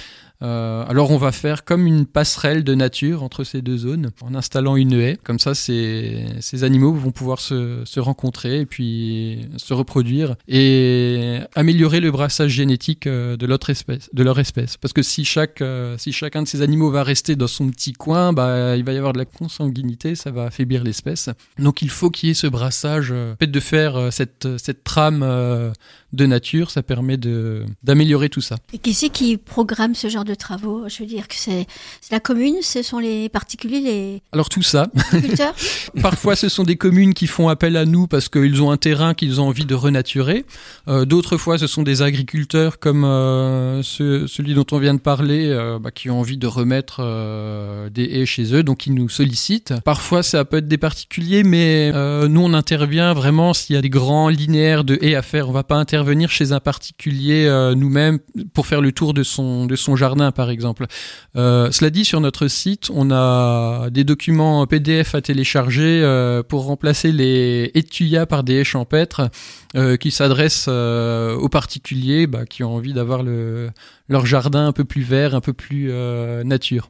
Euh, 0.41 0.86
alors 0.88 1.12
on 1.12 1.17
va 1.17 1.31
faire 1.31 1.65
comme 1.65 1.86
une 1.86 2.05
passerelle 2.05 2.63
de 2.63 2.74
nature 2.74 3.24
entre 3.24 3.43
ces 3.43 3.62
deux 3.62 3.77
zones 3.77 4.12
en 4.22 4.36
installant 4.36 4.75
une 4.75 4.93
haie. 4.93 5.17
Comme 5.24 5.39
ça, 5.39 5.53
ces, 5.53 6.25
ces 6.39 6.63
animaux 6.63 6.93
vont 6.93 7.12
pouvoir 7.12 7.39
se, 7.39 7.81
se 7.86 8.00
rencontrer 8.00 8.62
et 8.62 8.65
puis 8.65 9.50
se 9.58 9.74
reproduire 9.74 10.36
et 10.48 11.39
améliorer 11.55 12.00
le 12.00 12.12
brassage 12.12 12.51
génétique 12.51 13.08
euh, 13.08 13.36
de, 13.36 13.46
l'autre 13.46 13.69
espèce, 13.69 14.10
de 14.13 14.24
leur 14.24 14.39
espèce. 14.39 14.77
Parce 14.77 14.93
que 14.93 15.01
si, 15.01 15.25
chaque, 15.25 15.62
euh, 15.62 15.98
si 15.98 16.12
chacun 16.12 16.43
de 16.43 16.48
ces 16.48 16.62
animaux 16.62 16.89
va 16.89 17.03
rester 17.03 17.36
dans 17.36 17.48
son 17.48 17.69
petit 17.69 17.93
coin, 17.93 18.34
bah, 18.34 18.77
il 18.77 18.84
va 18.84 18.93
y 18.93 18.98
avoir 18.98 19.13
de 19.13 19.17
la 19.17 19.25
consanguinité, 19.25 20.15
ça 20.15 20.31
va 20.31 20.46
affaiblir 20.46 20.84
l'espèce. 20.84 21.29
Donc 21.58 21.81
il 21.81 21.89
faut 21.89 22.10
qu'il 22.10 22.29
y 22.29 22.31
ait 22.31 22.36
ce 22.36 22.48
brassage. 22.48 23.10
Peut-être 23.10 23.51
de 23.51 23.60
faire 23.60 24.12
cette, 24.12 24.48
cette 24.58 24.84
trame 24.84 25.24
de 26.13 26.25
nature, 26.25 26.72
ça 26.72 26.81
permet 26.81 27.17
de, 27.17 27.65
d'améliorer 27.84 28.29
tout 28.29 28.41
ça. 28.41 28.58
Et 28.74 28.77
qui 28.77 28.93
c'est 28.93 29.10
qui 29.10 29.38
programme 29.38 29.96
ce 29.96 30.10
genre 30.10 30.25
de 30.25 30.28
travaux 30.33 30.83
Je 30.88 31.00
veux 31.00 31.05
dire 31.05 31.27
que 31.27 31.36
c'est 31.36 31.65
la 32.12 32.19
commune, 32.19 32.55
ce 32.62 32.81
sont 32.81 33.00
les 33.00 33.29
particuliers, 33.29 33.79
les 33.81 34.21
Alors 34.31 34.50
tout 34.50 34.62
ça, 34.62 34.88
agriculteurs 35.12 35.53
Parfois, 36.01 36.36
ce 36.36 36.50
sont 36.50 36.63
des 36.63 36.75
communes 36.75 37.13
qui 37.13 37.27
font 37.27 37.50
appel 37.50 37.75
à 37.77 37.86
nous 37.86 38.07
parce 38.07 38.29
qu'ils 38.29 38.62
ont 38.62 38.71
un 38.71 38.77
terrain 38.77 39.13
qu'ils 39.13 39.41
ont 39.41 39.48
envie 39.48 39.65
de 39.65 39.75
renaturer. 39.75 40.45
Euh, 40.88 41.05
D'autres 41.05 41.38
fois, 41.38 41.57
ce 41.57 41.67
sont 41.67 41.83
des 41.83 42.01
agriculteurs 42.01 42.79
comme 42.79 43.03
euh, 43.03 43.81
ce- 43.83 44.27
celui 44.27 44.53
dont 44.53 44.65
on 44.71 44.77
vient 44.79 44.93
de 44.93 45.00
parler, 45.00 45.48
euh, 45.48 45.79
bah, 45.79 45.91
qui 45.91 46.09
ont 46.09 46.19
envie 46.19 46.38
de 46.38 46.48
remettre 46.48 47.01
des 47.89 48.03
haies 48.03 48.25
chez 48.25 48.53
eux, 48.53 48.63
donc 48.63 48.86
ils 48.88 48.93
nous 48.93 49.09
sollicitent. 49.09 49.74
Parfois, 49.86 50.24
ça 50.24 50.45
peut 50.45 50.57
être 50.57 50.67
des 50.67 50.77
particuliers, 50.77 51.43
mais 51.43 51.91
nous, 52.27 52.41
on 52.41 52.53
intervient 52.53 53.13
vraiment 53.13 53.53
s'il 53.53 53.75
y 53.75 53.79
a 53.79 53.81
des 53.81 53.89
grands 53.89 54.29
linéaires 54.29 54.83
de 54.83 54.98
haies 55.01 55.15
à 55.15 55.21
faire. 55.21 55.50
On 55.50 55.51
va 55.51 55.63
pas 55.63 55.75
intervenir 55.77 56.29
chez 56.29 56.51
un 56.51 56.59
particulier 56.59 57.48
nous-mêmes 57.75 58.19
pour 58.53 58.67
faire 58.67 58.81
le 58.81 58.91
tour 58.91 59.13
de 59.13 59.24
son 59.24 59.65
de 59.65 59.75
son 59.75 59.95
jardin, 59.95 60.18
par 60.33 60.49
exemple. 60.49 60.85
Euh, 61.35 61.71
cela 61.71 61.89
dit, 61.89 62.05
sur 62.05 62.21
notre 62.21 62.47
site, 62.47 62.89
on 62.93 63.12
a 63.12 63.89
des 63.89 64.03
documents 64.03 64.65
PDF 64.67 65.15
à 65.15 65.21
télécharger 65.21 66.01
euh, 66.03 66.43
pour 66.43 66.65
remplacer 66.65 67.12
les 67.12 67.71
étuyas 67.73 68.25
par 68.25 68.43
des 68.43 68.55
haies 68.55 68.63
champêtres 68.63 69.29
euh, 69.75 69.97
qui 69.97 70.12
s'adressent 70.12 70.67
aux 70.67 71.49
particuliers 71.49 72.27
bah, 72.27 72.45
qui 72.45 72.63
ont 72.63 72.75
envie 72.75 72.93
d'avoir 72.93 73.23
le, 73.23 73.69
leur 74.08 74.25
jardin 74.25 74.67
un 74.67 74.73
peu 74.73 74.84
plus 74.84 75.01
vert, 75.01 75.36
un 75.36 75.41
peu 75.41 75.53
plus 75.53 75.91
nature. 76.43 76.89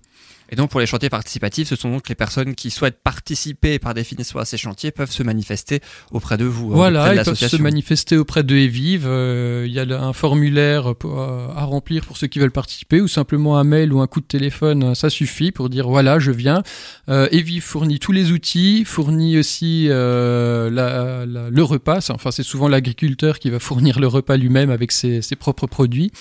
Et 0.51 0.55
donc 0.55 0.69
pour 0.71 0.79
les 0.79 0.85
chantiers 0.87 1.09
participatifs, 1.09 1.67
ce 1.67 1.75
sont 1.75 1.91
donc 1.91 2.09
les 2.09 2.15
personnes 2.15 2.55
qui 2.55 2.71
souhaitent 2.71 3.01
participer 3.03 3.77
par 3.79 3.93
définition 3.93 4.39
à 4.39 4.45
ces 4.45 4.57
chantiers 4.57 4.91
peuvent 4.91 5.11
se 5.11 5.21
manifester 5.23 5.79
auprès 6.11 6.37
de 6.37 6.45
vous. 6.45 6.71
hein, 6.71 6.75
Voilà, 6.75 7.09
de 7.09 7.13
ils 7.13 7.23
peuvent 7.23 7.35
se 7.35 7.55
manifester 7.61 8.17
auprès 8.17 8.43
de 8.43 8.55
Evive. 8.55 9.05
Euh, 9.07 9.65
Il 9.67 9.73
y 9.73 9.79
a 9.79 9.83
un 10.01 10.13
formulaire 10.13 10.93
euh, 11.05 11.47
à 11.55 11.65
remplir 11.65 12.03
pour 12.05 12.17
ceux 12.17 12.27
qui 12.27 12.39
veulent 12.39 12.51
participer, 12.51 12.99
ou 13.01 13.07
simplement 13.07 13.57
un 13.57 13.63
mail 13.63 13.93
ou 13.93 14.01
un 14.01 14.07
coup 14.07 14.21
de 14.21 14.25
téléphone, 14.25 14.83
euh, 14.83 14.93
ça 14.95 15.09
suffit 15.09 15.51
pour 15.51 15.69
dire 15.69 15.87
voilà, 15.87 16.17
je 16.19 16.31
viens. 16.31 16.63
Euh, 17.09 17.27
Evive 17.31 17.63
fournit 17.63 17.99
tous 17.99 18.11
les 18.11 18.31
outils, 18.31 18.85
fournit 18.85 19.37
aussi 19.37 19.87
euh, 19.89 20.69
la- 20.71 21.25
la- 21.25 21.49
le 21.49 21.63
repas. 21.63 22.09
Enfin, 22.11 22.31
c'est 22.31 22.43
souvent 22.43 22.67
l'agriculteur 22.67 23.37
qui 23.39 23.49
va 23.49 23.59
fournir 23.59 23.99
le 23.99 24.07
repas 24.07 24.37
lui-même 24.37 24.69
avec 24.71 24.91
ses, 24.91 25.21
ses 25.21 25.35
propres 25.35 25.67
produits. 25.67 26.11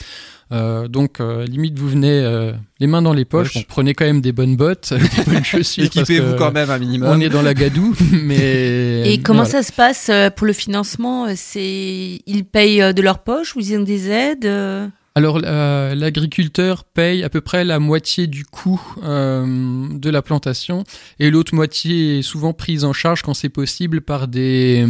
Euh, 0.50 0.88
donc, 0.88 1.20
euh, 1.20 1.44
limite, 1.44 1.78
vous 1.78 1.88
venez 1.88 2.20
euh, 2.22 2.52
les 2.80 2.86
mains 2.86 3.02
dans 3.02 3.12
les 3.12 3.24
poches. 3.24 3.66
Prenez 3.66 3.94
quand 3.94 4.06
même 4.06 4.20
des 4.20 4.32
bonnes 4.32 4.56
bottes, 4.56 4.94
des 4.94 5.24
bonnes 5.24 5.44
chaussures. 5.44 5.84
Équipez-vous 5.84 6.36
quand 6.36 6.52
même 6.52 6.70
un 6.70 6.78
minimum. 6.78 7.10
On 7.10 7.20
est 7.20 7.28
dans 7.28 7.42
la 7.42 7.54
gadoue, 7.54 7.94
mais. 8.12 9.12
Et 9.12 9.20
comment 9.20 9.42
voilà. 9.42 9.62
ça 9.62 9.68
se 9.68 9.72
passe 9.72 10.08
euh, 10.10 10.30
pour 10.30 10.46
le 10.46 10.52
financement 10.52 11.26
euh, 11.26 11.32
C'est 11.36 12.20
ils 12.26 12.44
payent 12.44 12.82
euh, 12.82 12.92
de 12.92 13.02
leur 13.02 13.18
poche 13.18 13.56
ou 13.56 13.60
ils 13.60 13.76
ont 13.76 13.82
des 13.82 14.10
aides 14.10 14.46
euh? 14.46 14.88
Alors, 15.18 15.40
euh, 15.42 15.96
l'agriculteur 15.96 16.84
paye 16.84 17.24
à 17.24 17.28
peu 17.28 17.40
près 17.40 17.64
la 17.64 17.80
moitié 17.80 18.28
du 18.28 18.44
coût 18.44 18.80
euh, 19.02 19.88
de 19.90 20.10
la 20.10 20.22
plantation 20.22 20.84
et 21.18 21.32
l'autre 21.32 21.56
moitié 21.56 22.20
est 22.20 22.22
souvent 22.22 22.52
prise 22.52 22.84
en 22.84 22.92
charge 22.92 23.22
quand 23.22 23.34
c'est 23.34 23.48
possible 23.48 24.00
par 24.00 24.28
des 24.28 24.86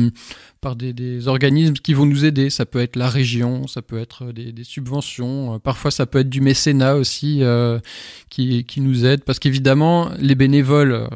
par 0.61 0.77
des, 0.77 0.93
des 0.93 1.29
organismes 1.29 1.75
qui 1.75 1.95
vont 1.95 2.07
nous 2.07 2.25
aider. 2.25 2.51
Ça 2.51 2.67
peut 2.67 2.81
être 2.81 2.97
la 2.97 3.09
région, 3.09 3.67
ça 3.67 3.83
peut 3.83 3.99
être 3.99 4.33
des, 4.33 4.53
des 4.53 4.65
subventions, 4.65 5.55
euh, 5.55 5.59
parfois 5.59 5.91
ça 5.91 6.07
peut 6.07 6.19
être 6.21 6.29
du 6.29 6.41
mécénat 6.41 6.95
aussi 6.97 7.39
euh, 7.43 7.79
qui, 8.29 8.65
qui 8.65 8.81
nous 8.81 9.05
aide. 9.07 9.25
Parce 9.25 9.39
qu'évidemment, 9.39 10.11
les 10.19 10.35
bénévoles, 10.35 10.93
euh, 10.93 11.07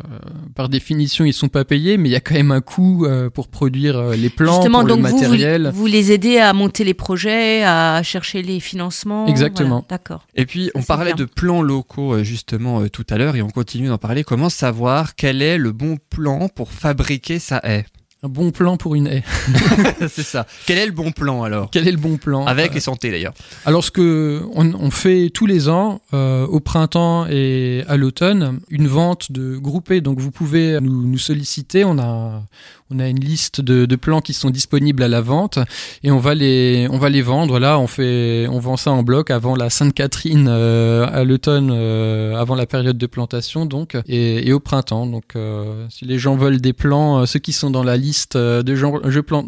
par 0.55 0.68
définition, 0.68 1.24
ils 1.24 1.33
sont 1.33 1.48
pas 1.48 1.64
payés, 1.64 1.96
mais 1.96 2.09
il 2.09 2.12
y 2.12 2.16
a 2.16 2.20
quand 2.20 2.35
même 2.35 2.52
un 2.52 2.61
coût 2.61 3.05
euh, 3.07 3.31
pour 3.31 3.48
produire 3.48 3.98
euh, 3.98 4.14
les 4.16 4.31
plants, 4.31 4.57
Justement, 4.57 4.81
pour 4.81 4.88
donc 4.88 5.02
le 5.02 5.09
vous, 5.09 5.16
matériel. 5.16 5.70
vous 5.74 5.87
les 5.87 6.12
aidez 6.12 6.38
à 6.38 6.52
monter 6.52 6.85
les 6.85 6.94
projets, 6.94 7.64
à 7.64 8.02
chercher 8.02 8.42
les 8.42 8.61
financements. 8.61 9.26
Exactement. 9.26 9.68
Voilà, 9.68 9.87
D'accord. 9.88 10.26
Et 10.35 10.46
puis, 10.46 10.70
on 10.74 10.83
parlait 10.83 11.14
bien. 11.14 11.24
de 11.24 11.31
plans 11.31 11.62
locaux 11.62 12.14
euh, 12.14 12.22
justement 12.22 12.81
euh, 12.83 12.88
tout 12.88 13.05
à 13.11 13.18
l'heure 13.18 13.37
et 13.37 13.42
on 13.42 13.50
continue 13.50 13.88
d'en 13.88 13.98
parler. 13.98 14.24
Comment 14.24 14.48
savoir 14.48 15.14
quel 15.14 15.42
est 15.42 15.59
le 15.59 15.72
bon 15.72 15.96
plan 16.11 16.48
pour 16.48 16.70
fabriquer 16.72 17.38
sa 17.38 17.61
haie? 17.64 17.87
Un 18.24 18.28
bon 18.28 18.52
plan 18.52 18.76
pour 18.76 18.94
une 18.94 19.08
haie. 19.08 19.24
C'est 20.08 20.22
ça. 20.22 20.46
Quel 20.66 20.78
est 20.78 20.87
le 20.87 20.92
bon 20.92 21.11
plan 21.11 21.42
alors? 21.42 21.70
Quel 21.72 21.88
est 21.88 21.90
le 21.90 21.96
bon 21.96 22.18
plan? 22.18 22.46
Avec 22.46 22.70
Euh, 22.70 22.76
et 22.76 22.80
santé 22.80 23.11
d'ailleurs. 23.11 23.35
Alors 23.64 23.82
ce 23.82 23.90
que 23.90 24.42
on, 24.54 24.72
on 24.74 24.92
fait 24.92 25.28
tous 25.35 25.46
les 25.46 25.68
ans, 25.68 26.00
euh, 26.14 26.46
au 26.46 26.61
printemps 26.61 27.26
et 27.28 27.82
à 27.88 27.96
l'automne, 27.96 28.61
une 28.70 28.87
vente 28.87 29.32
de 29.32 29.56
groupés. 29.56 30.00
Donc 30.00 30.20
vous 30.20 30.30
pouvez 30.30 30.78
nous, 30.80 31.04
nous 31.04 31.18
solliciter. 31.18 31.85
On 31.85 31.98
a 31.98 32.44
on 32.92 32.98
a 32.98 33.09
une 33.09 33.20
liste 33.20 33.61
de, 33.61 33.87
de 33.87 33.96
plans 33.96 34.20
qui 34.20 34.35
sont 34.35 34.50
disponibles 34.50 35.02
à 35.02 35.09
la 35.09 35.20
vente 35.20 35.59
et 36.02 36.11
on 36.11 36.18
va 36.18 36.35
les 36.35 36.87
on 36.90 36.98
va 36.98 37.09
les 37.09 37.22
vendre. 37.22 37.59
Là, 37.59 37.78
on 37.78 37.87
fait 37.87 38.46
on 38.50 38.59
vend 38.59 38.76
ça 38.76 38.90
en 38.90 39.02
bloc 39.02 39.31
avant 39.31 39.57
la 39.57 39.70
Sainte-Catherine 39.70 40.46
euh, 40.48 41.07
à 41.11 41.24
l'automne, 41.24 41.70
euh, 41.72 42.37
avant 42.37 42.55
la 42.55 42.66
période 42.66 42.98
de 42.98 43.07
plantation 43.07 43.66
donc 43.66 43.96
et, 44.07 44.46
et 44.48 44.52
au 44.52 44.61
printemps. 44.61 45.07
Donc 45.07 45.37
euh, 45.37 45.87
si 45.88 46.05
les 46.05 46.18
gens 46.18 46.37
veulent 46.37 46.61
des 46.61 46.72
plans, 46.72 47.24
ceux 47.26 47.38
qui 47.38 47.52
sont 47.52 47.70
dans 47.70 47.85
la 47.85 47.96
liste 47.96 48.37
de 48.37 48.74
gens 48.74 48.94
je 49.05 49.20
plante 49.20 49.46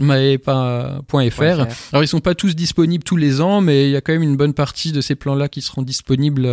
alors 1.92 2.02
ils 2.02 2.08
sont 2.08 2.20
pas 2.20 2.34
tous 2.34 2.54
disponibles 2.54 3.04
tous 3.04 3.16
les 3.16 3.40
ans, 3.40 3.60
mais 3.60 3.88
il 3.88 3.90
y 3.90 3.96
a 3.96 4.00
quand 4.00 4.12
même 4.12 4.22
une 4.22 4.36
bonne 4.36 4.54
partie 4.54 4.92
de 4.92 5.00
ces 5.00 5.14
plans-là 5.14 5.48
qui 5.48 5.60
seront 5.60 5.82
disponibles. 5.82 6.44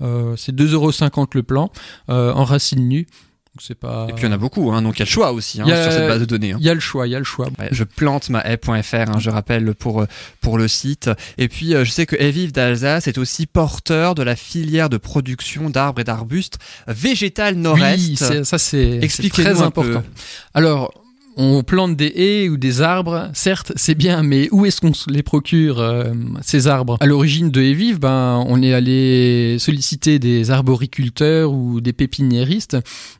C'est 0.00 0.54
2,50€ 0.54 1.28
le 1.34 1.42
plan 1.42 1.70
en 2.08 2.44
racine 2.44 2.88
nue. 2.88 3.06
Donc 3.54 3.78
pas. 3.78 4.06
Et 4.08 4.12
puis 4.14 4.22
il 4.24 4.26
y 4.26 4.28
en 4.30 4.32
a 4.32 4.38
beaucoup, 4.38 4.72
hein, 4.72 4.80
donc 4.80 4.96
il 4.96 5.00
y 5.00 5.02
a 5.02 5.04
le 5.04 5.10
choix 5.10 5.32
aussi 5.32 5.60
hein, 5.60 5.66
a- 5.68 5.82
sur 5.82 5.92
cette 5.92 6.08
base 6.08 6.20
de 6.20 6.24
données. 6.24 6.52
hein. 6.52 6.56
Il 6.58 6.64
y 6.64 6.70
a 6.70 6.74
le 6.74 6.80
choix, 6.80 7.06
il 7.06 7.10
y 7.10 7.14
a 7.14 7.18
le 7.18 7.24
choix. 7.24 7.48
Ouais, 7.58 7.68
je 7.70 7.84
plante 7.84 8.30
ma 8.30 8.40
haie.fr, 8.40 8.94
hein, 8.94 9.18
je 9.18 9.28
rappelle 9.28 9.74
pour 9.74 10.00
euh, 10.02 10.06
pour 10.40 10.56
le 10.56 10.68
site. 10.68 11.10
Et 11.36 11.48
puis 11.48 11.74
euh, 11.74 11.84
je 11.84 11.90
sais 11.90 12.06
que 12.06 12.16
Evive 12.16 12.52
d'Alsace 12.52 13.08
est 13.08 13.18
aussi 13.18 13.46
porteur 13.46 14.14
de 14.14 14.22
la 14.22 14.36
filière 14.36 14.88
de 14.88 14.96
production 14.96 15.68
d'arbres 15.68 16.00
et 16.00 16.04
d'arbustes 16.04 16.58
végétal 16.88 17.56
nord-est. 17.56 17.98
Oui, 17.98 18.16
ça 18.44 18.58
c'est 18.58 19.00
très 19.30 19.60
important. 19.60 20.00
peu. 20.00 20.08
Alors, 20.54 20.94
on 21.36 21.62
plante 21.62 21.96
des 21.96 22.12
haies 22.14 22.48
ou 22.48 22.56
des 22.56 22.80
arbres, 22.80 23.30
certes, 23.34 23.72
c'est 23.76 23.94
bien, 23.94 24.22
mais 24.22 24.48
où 24.52 24.66
est-ce 24.66 24.80
qu'on 24.80 24.92
les 25.08 25.22
procure 25.22 25.80
euh, 25.80 26.12
ces 26.42 26.68
arbres? 26.68 26.96
À 27.00 27.06
l'origine 27.06 27.50
de 27.50 27.60
Evive, 27.60 27.98
ben, 27.98 28.44
on 28.46 28.62
est 28.62 28.72
allé 28.72 29.56
solliciter 29.58 30.18
des 30.18 30.50
arboriculteurs 30.50 31.52
ou 31.52 31.80
des 31.80 31.92
pépiniéristes, 31.92 32.76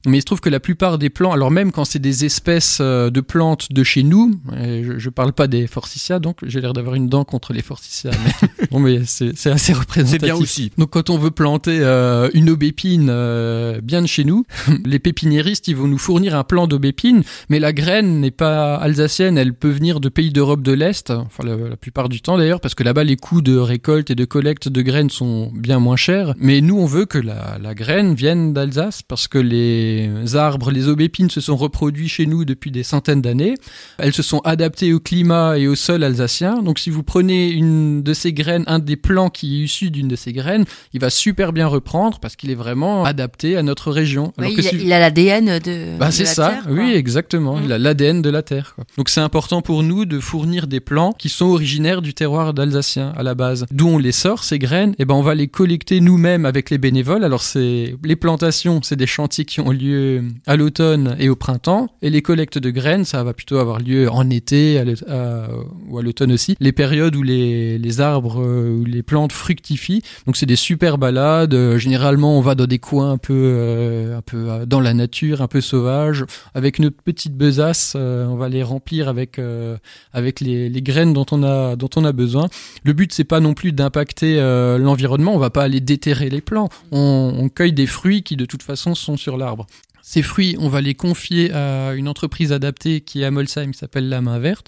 mais 0.07 0.19
il 0.19 0.21
se 0.21 0.27
trouve 0.27 0.41
que 0.41 0.51
la 0.51 0.61
plupart 0.61 0.99
des 0.99 1.11
plants, 1.11 1.33
alors 1.33 1.51
même 1.51 1.73
quand 1.73 1.85
c'est 1.85 1.99
des 1.99 2.25
espèces 2.25 2.79
euh, 2.81 3.11
de 3.11 3.21
plantes 3.21 3.73
de 3.73 3.83
chez 3.83 4.03
nous, 4.03 4.39
je, 4.53 4.99
je 4.99 5.11
parle 5.11 5.33
pas 5.33 5.47
des 5.47 5.67
forsythias, 5.67 6.21
donc 6.21 6.39
j'ai 6.43 6.61
l'air 6.61 6.73
d'avoir 6.73 6.95
une 6.95 7.09
dent 7.09 7.25
contre 7.25 7.53
les 7.53 7.63
forsythias, 7.63 8.15
mais, 8.25 8.49
bon, 8.71 8.81
mais 8.81 9.01
c'est 9.05 9.33
c'est 9.43 9.51
assez 9.51 9.73
représentatif. 9.73 10.21
C'est 10.21 10.27
bien 10.27 10.37
aussi. 10.37 10.71
Donc 10.79 10.91
quand 10.91 11.11
on 11.11 11.19
veut 11.19 11.31
planter 11.31 11.79
euh, 11.81 12.31
une 12.35 12.51
aubépine 12.51 13.09
euh, 13.11 13.81
bien 13.81 14.03
de 14.03 14.07
chez 14.07 14.25
nous, 14.25 14.45
les 14.85 14.99
pépiniéristes 14.99 15.69
ils 15.69 15.77
vont 15.77 15.89
nous 15.89 15.99
fournir 15.99 16.37
un 16.37 16.45
plant 16.45 16.67
d'aubépine, 16.67 17.23
mais 17.49 17.59
la 17.59 17.73
graine 17.73 18.02
n'est 18.03 18.31
pas 18.31 18.77
alsacienne, 18.77 19.39
elle 19.39 19.55
peut 19.55 19.71
venir 19.71 20.01
de 20.01 20.09
pays 20.09 20.31
d'Europe 20.31 20.63
de 20.63 20.73
l'Est, 20.73 21.11
enfin 21.11 21.43
la, 21.45 21.57
la 21.57 21.77
plupart 21.77 22.09
du 22.09 22.21
temps 22.21 22.37
d'ailleurs, 22.39 22.61
parce 22.61 22.75
que 22.75 22.83
là-bas 22.83 23.05
les 23.05 23.17
coûts 23.17 23.43
de 23.43 23.57
récolte 23.57 24.11
et 24.11 24.15
de 24.15 24.25
collecte 24.25 24.69
de 24.69 24.83
graines 24.83 25.11
sont 25.11 25.51
bien 25.55 25.79
moins 25.79 25.97
chers. 25.97 26.35
Mais 26.39 26.61
nous 26.61 26.79
on 26.79 26.87
veut 26.87 27.07
que 27.07 27.19
la, 27.19 27.59
la 27.63 27.75
graine 27.75 28.15
vienne 28.15 28.53
d'Alsace, 28.53 29.03
parce 29.03 29.29
que 29.29 29.39
les 29.39 30.37
arbres, 30.37 30.71
les 30.71 30.89
aubépines 30.89 31.31
se 31.31 31.41
sont 31.41 31.57
reproduits 31.57 32.09
chez 32.09 32.27
nous 32.27 32.45
depuis 32.45 32.71
des 32.71 32.83
centaines 32.83 33.23
d'années. 33.23 33.55
Elles 33.99 34.13
se 34.13 34.23
sont 34.23 34.41
adaptées 34.41 34.93
au 34.93 35.01
climat 35.01 35.59
et 35.59 35.69
au 35.69 35.75
sol 35.75 36.05
alsacien. 36.05 36.63
Donc 36.63 36.79
si 36.79 36.91
vous 36.91 37.03
prenez 37.03 37.51
une 37.51 38.03
de 38.03 38.15
ces 38.15 38.33
graines, 38.33 38.65
un 38.67 38.79
des 38.79 38.97
plants 38.97 39.31
qui 39.31 39.61
est 39.61 39.65
issu 39.65 39.91
d'une 39.91 40.09
de 40.09 40.17
ces 40.17 40.33
graines, 40.33 40.65
il 40.93 41.01
va 41.01 41.11
super 41.11 41.53
bien 41.53 41.67
reprendre 41.67 42.19
parce 42.21 42.37
qu'il 42.37 42.51
est 42.51 42.55
vraiment 42.57 43.05
adapté 43.05 43.57
à 43.57 43.63
notre 43.63 43.91
région. 43.91 44.33
Que 44.39 44.45
il, 44.51 44.59
a, 44.67 44.71
si- 44.71 44.77
il 44.85 44.93
a 44.93 44.99
l'ADN 44.99 45.59
de. 45.59 45.99
bah, 45.99 46.11
c'est 46.11 46.25
ça, 46.25 46.49
Terre, 46.51 46.67
oui, 46.71 46.93
exactement. 46.95 47.61
Il 47.63 47.73
a 47.73 47.79
l'ADN 47.93 48.23
de 48.23 48.31
la 48.31 48.43
terre. 48.43 48.75
Donc 48.97 49.11
c'est 49.11 49.21
important 49.21 49.61
pour 49.61 49.83
nous 49.83 50.07
de 50.07 50.19
fournir 50.19 50.67
des 50.67 50.81
plants 50.81 51.13
qui 51.13 51.29
sont 51.29 51.47
originaires 51.47 52.01
du 52.01 52.15
terroir 52.15 52.55
d'Alsacien 52.55 53.13
à 53.17 53.23
la 53.23 53.35
base. 53.35 53.67
D'où 53.71 53.87
on 53.87 53.99
les 53.99 54.13
sort 54.13 54.45
ces 54.45 54.59
graines, 54.59 54.95
et 54.99 55.05
ben 55.05 55.15
on 55.15 55.23
va 55.23 55.35
les 55.35 55.49
collecter 55.49 56.01
nous-mêmes 56.01 56.47
avec 56.47 56.71
les 56.71 56.79
bénévoles. 56.79 57.25
Alors 57.25 57.43
c'est 57.43 57.97
les 58.03 58.17
plantations, 58.17 58.81
c'est 58.83 58.97
des 58.97 59.07
chantiers 59.07 59.45
qui 59.45 59.61
ont 59.61 59.71
lieu 59.71 60.25
à 60.47 60.57
l'automne 60.57 61.17
et 61.19 61.29
au 61.29 61.37
printemps, 61.37 61.89
et 62.01 62.09
les 62.09 62.23
collectes 62.23 62.59
de 62.59 62.71
graines, 62.71 63.05
ça 63.05 63.23
va 63.25 63.35
plutôt 63.35 63.59
avoir 63.59 63.79
lieu 63.79 64.11
en 64.11 64.29
été 64.31 64.79
à 64.79 65.49
ou 65.89 65.99
à 65.99 66.03
l'automne 66.03 66.33
aussi. 66.33 66.57
Les 66.61 66.73
périodes 66.73 67.15
où 67.17 67.23
les, 67.23 67.79
les 67.79 68.01
arbres 68.01 68.43
euh, 68.43 68.79
ou 68.79 68.85
les 68.85 69.03
plantes 69.03 69.33
fructifient. 69.33 70.03
Donc 70.27 70.37
c'est 70.37 70.47
des 70.47 70.57
super 70.57 70.99
balades. 70.99 71.55
Euh, 71.55 71.79
généralement 71.79 72.39
on 72.39 72.41
va 72.41 72.55
dans 72.55 72.67
des 72.67 72.79
coins 72.79 73.13
un 73.13 73.19
peu 73.19 73.33
euh, 73.35 74.19
un 74.19 74.23
peu 74.23 74.67
dans 74.67 74.81
la 74.81 74.95
nature, 74.95 75.43
un 75.43 75.49
peu 75.49 75.61
sauvage 75.61 76.25
avec 76.55 76.79
notre 76.79 77.03
petite 77.03 77.37
besace, 77.37 77.79
euh, 77.95 78.27
on 78.27 78.37
va 78.37 78.49
les 78.49 78.63
remplir 78.63 79.09
avec 79.09 79.39
euh, 79.39 79.77
les, 80.41 80.83
graines 80.83 81.13
dont 81.13 81.27
on 81.33 81.43
a 81.43 82.13
besoin. 82.13 82.49
Le 82.85 82.93
but 82.93 83.13
c'est 83.13 83.25
pas 83.25 83.41
non 83.41 83.55
plus 83.55 83.73
d'impacter 83.73 84.39
euh, 84.39 84.79
l'environnement, 84.79 85.35
on 85.35 85.39
va 85.39 85.51
pas 85.51 85.63
aller 85.63 85.81
déterrer 85.81 86.31
les 86.31 86.41
plants. 86.41 86.69
On, 86.91 87.35
on 87.39 87.49
cueille 87.49 87.73
des 87.73 87.87
fruits 87.87 88.23
qui 88.23 88.37
de 88.37 88.45
toute 88.45 88.63
façon 88.63 88.95
sont 88.95 89.17
sur 89.17 89.37
l'arbre. 89.37 89.67
Ces 90.05 90.23
fruits, 90.23 90.57
on 90.59 90.69
va 90.69 90.81
les 90.81 90.95
confier 90.95 91.53
à 91.53 91.95
une 91.95 92.09
entreprise 92.09 92.53
adaptée 92.53 93.01
qui 93.01 93.23
est 93.23 93.25
à 93.25 93.31
Molsheim, 93.31 93.71
qui 93.71 93.79
s'appelle 93.79 94.09
La 94.09 94.21
Main 94.21 94.41
Verte. 94.41 94.67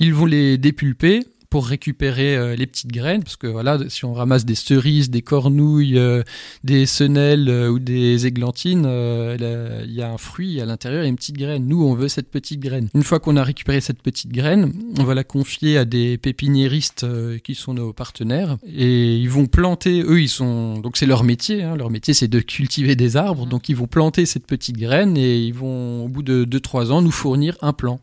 Ils 0.00 0.12
vont 0.12 0.26
les 0.26 0.58
dépulper 0.58 1.20
pour 1.54 1.68
récupérer 1.68 2.36
euh, 2.36 2.56
les 2.56 2.66
petites 2.66 2.90
graines, 2.90 3.22
parce 3.22 3.36
que 3.36 3.46
voilà, 3.46 3.78
si 3.88 4.04
on 4.04 4.12
ramasse 4.12 4.44
des 4.44 4.56
cerises, 4.56 5.08
des 5.08 5.22
cornouilles, 5.22 6.00
euh, 6.00 6.24
des 6.64 6.84
senelles 6.84 7.48
euh, 7.48 7.68
ou 7.68 7.78
des 7.78 8.26
églantines, 8.26 8.80
il 8.84 9.94
y 9.94 10.02
a 10.02 10.10
un 10.10 10.18
fruit 10.18 10.60
à 10.60 10.66
l'intérieur, 10.66 11.04
a 11.04 11.06
une 11.06 11.14
petite 11.14 11.38
graine. 11.38 11.64
Nous, 11.68 11.80
on 11.80 11.94
veut 11.94 12.08
cette 12.08 12.28
petite 12.28 12.58
graine. 12.58 12.88
Une 12.92 13.04
fois 13.04 13.20
qu'on 13.20 13.36
a 13.36 13.44
récupéré 13.44 13.80
cette 13.80 14.02
petite 14.02 14.32
graine, 14.32 14.72
on 14.98 15.04
va 15.04 15.14
la 15.14 15.22
confier 15.22 15.78
à 15.78 15.84
des 15.84 16.18
pépiniéristes 16.18 17.06
qui 17.44 17.54
sont 17.54 17.74
nos 17.74 17.92
partenaires 17.92 18.56
et 18.66 19.16
ils 19.16 19.30
vont 19.30 19.46
planter. 19.46 20.02
Eux, 20.02 20.20
ils 20.20 20.28
sont 20.28 20.80
donc 20.80 20.96
c'est 20.96 21.06
leur 21.06 21.22
métier. 21.22 21.62
hein, 21.62 21.76
leur 21.76 21.90
métier, 21.90 22.14
c'est 22.14 22.26
de 22.26 22.40
cultiver 22.40 22.96
des 22.96 23.16
arbres. 23.16 23.46
Donc 23.46 23.68
ils 23.68 23.76
vont 23.76 23.86
planter 23.86 24.26
cette 24.26 24.48
petite 24.48 24.76
graine 24.76 25.16
et 25.16 25.38
ils 25.38 25.54
vont, 25.54 26.06
au 26.06 26.08
bout 26.08 26.24
de 26.24 26.44
2-3 26.44 26.90
ans, 26.90 27.00
nous 27.00 27.12
fournir 27.12 27.56
un 27.62 27.72
plant. 27.72 28.00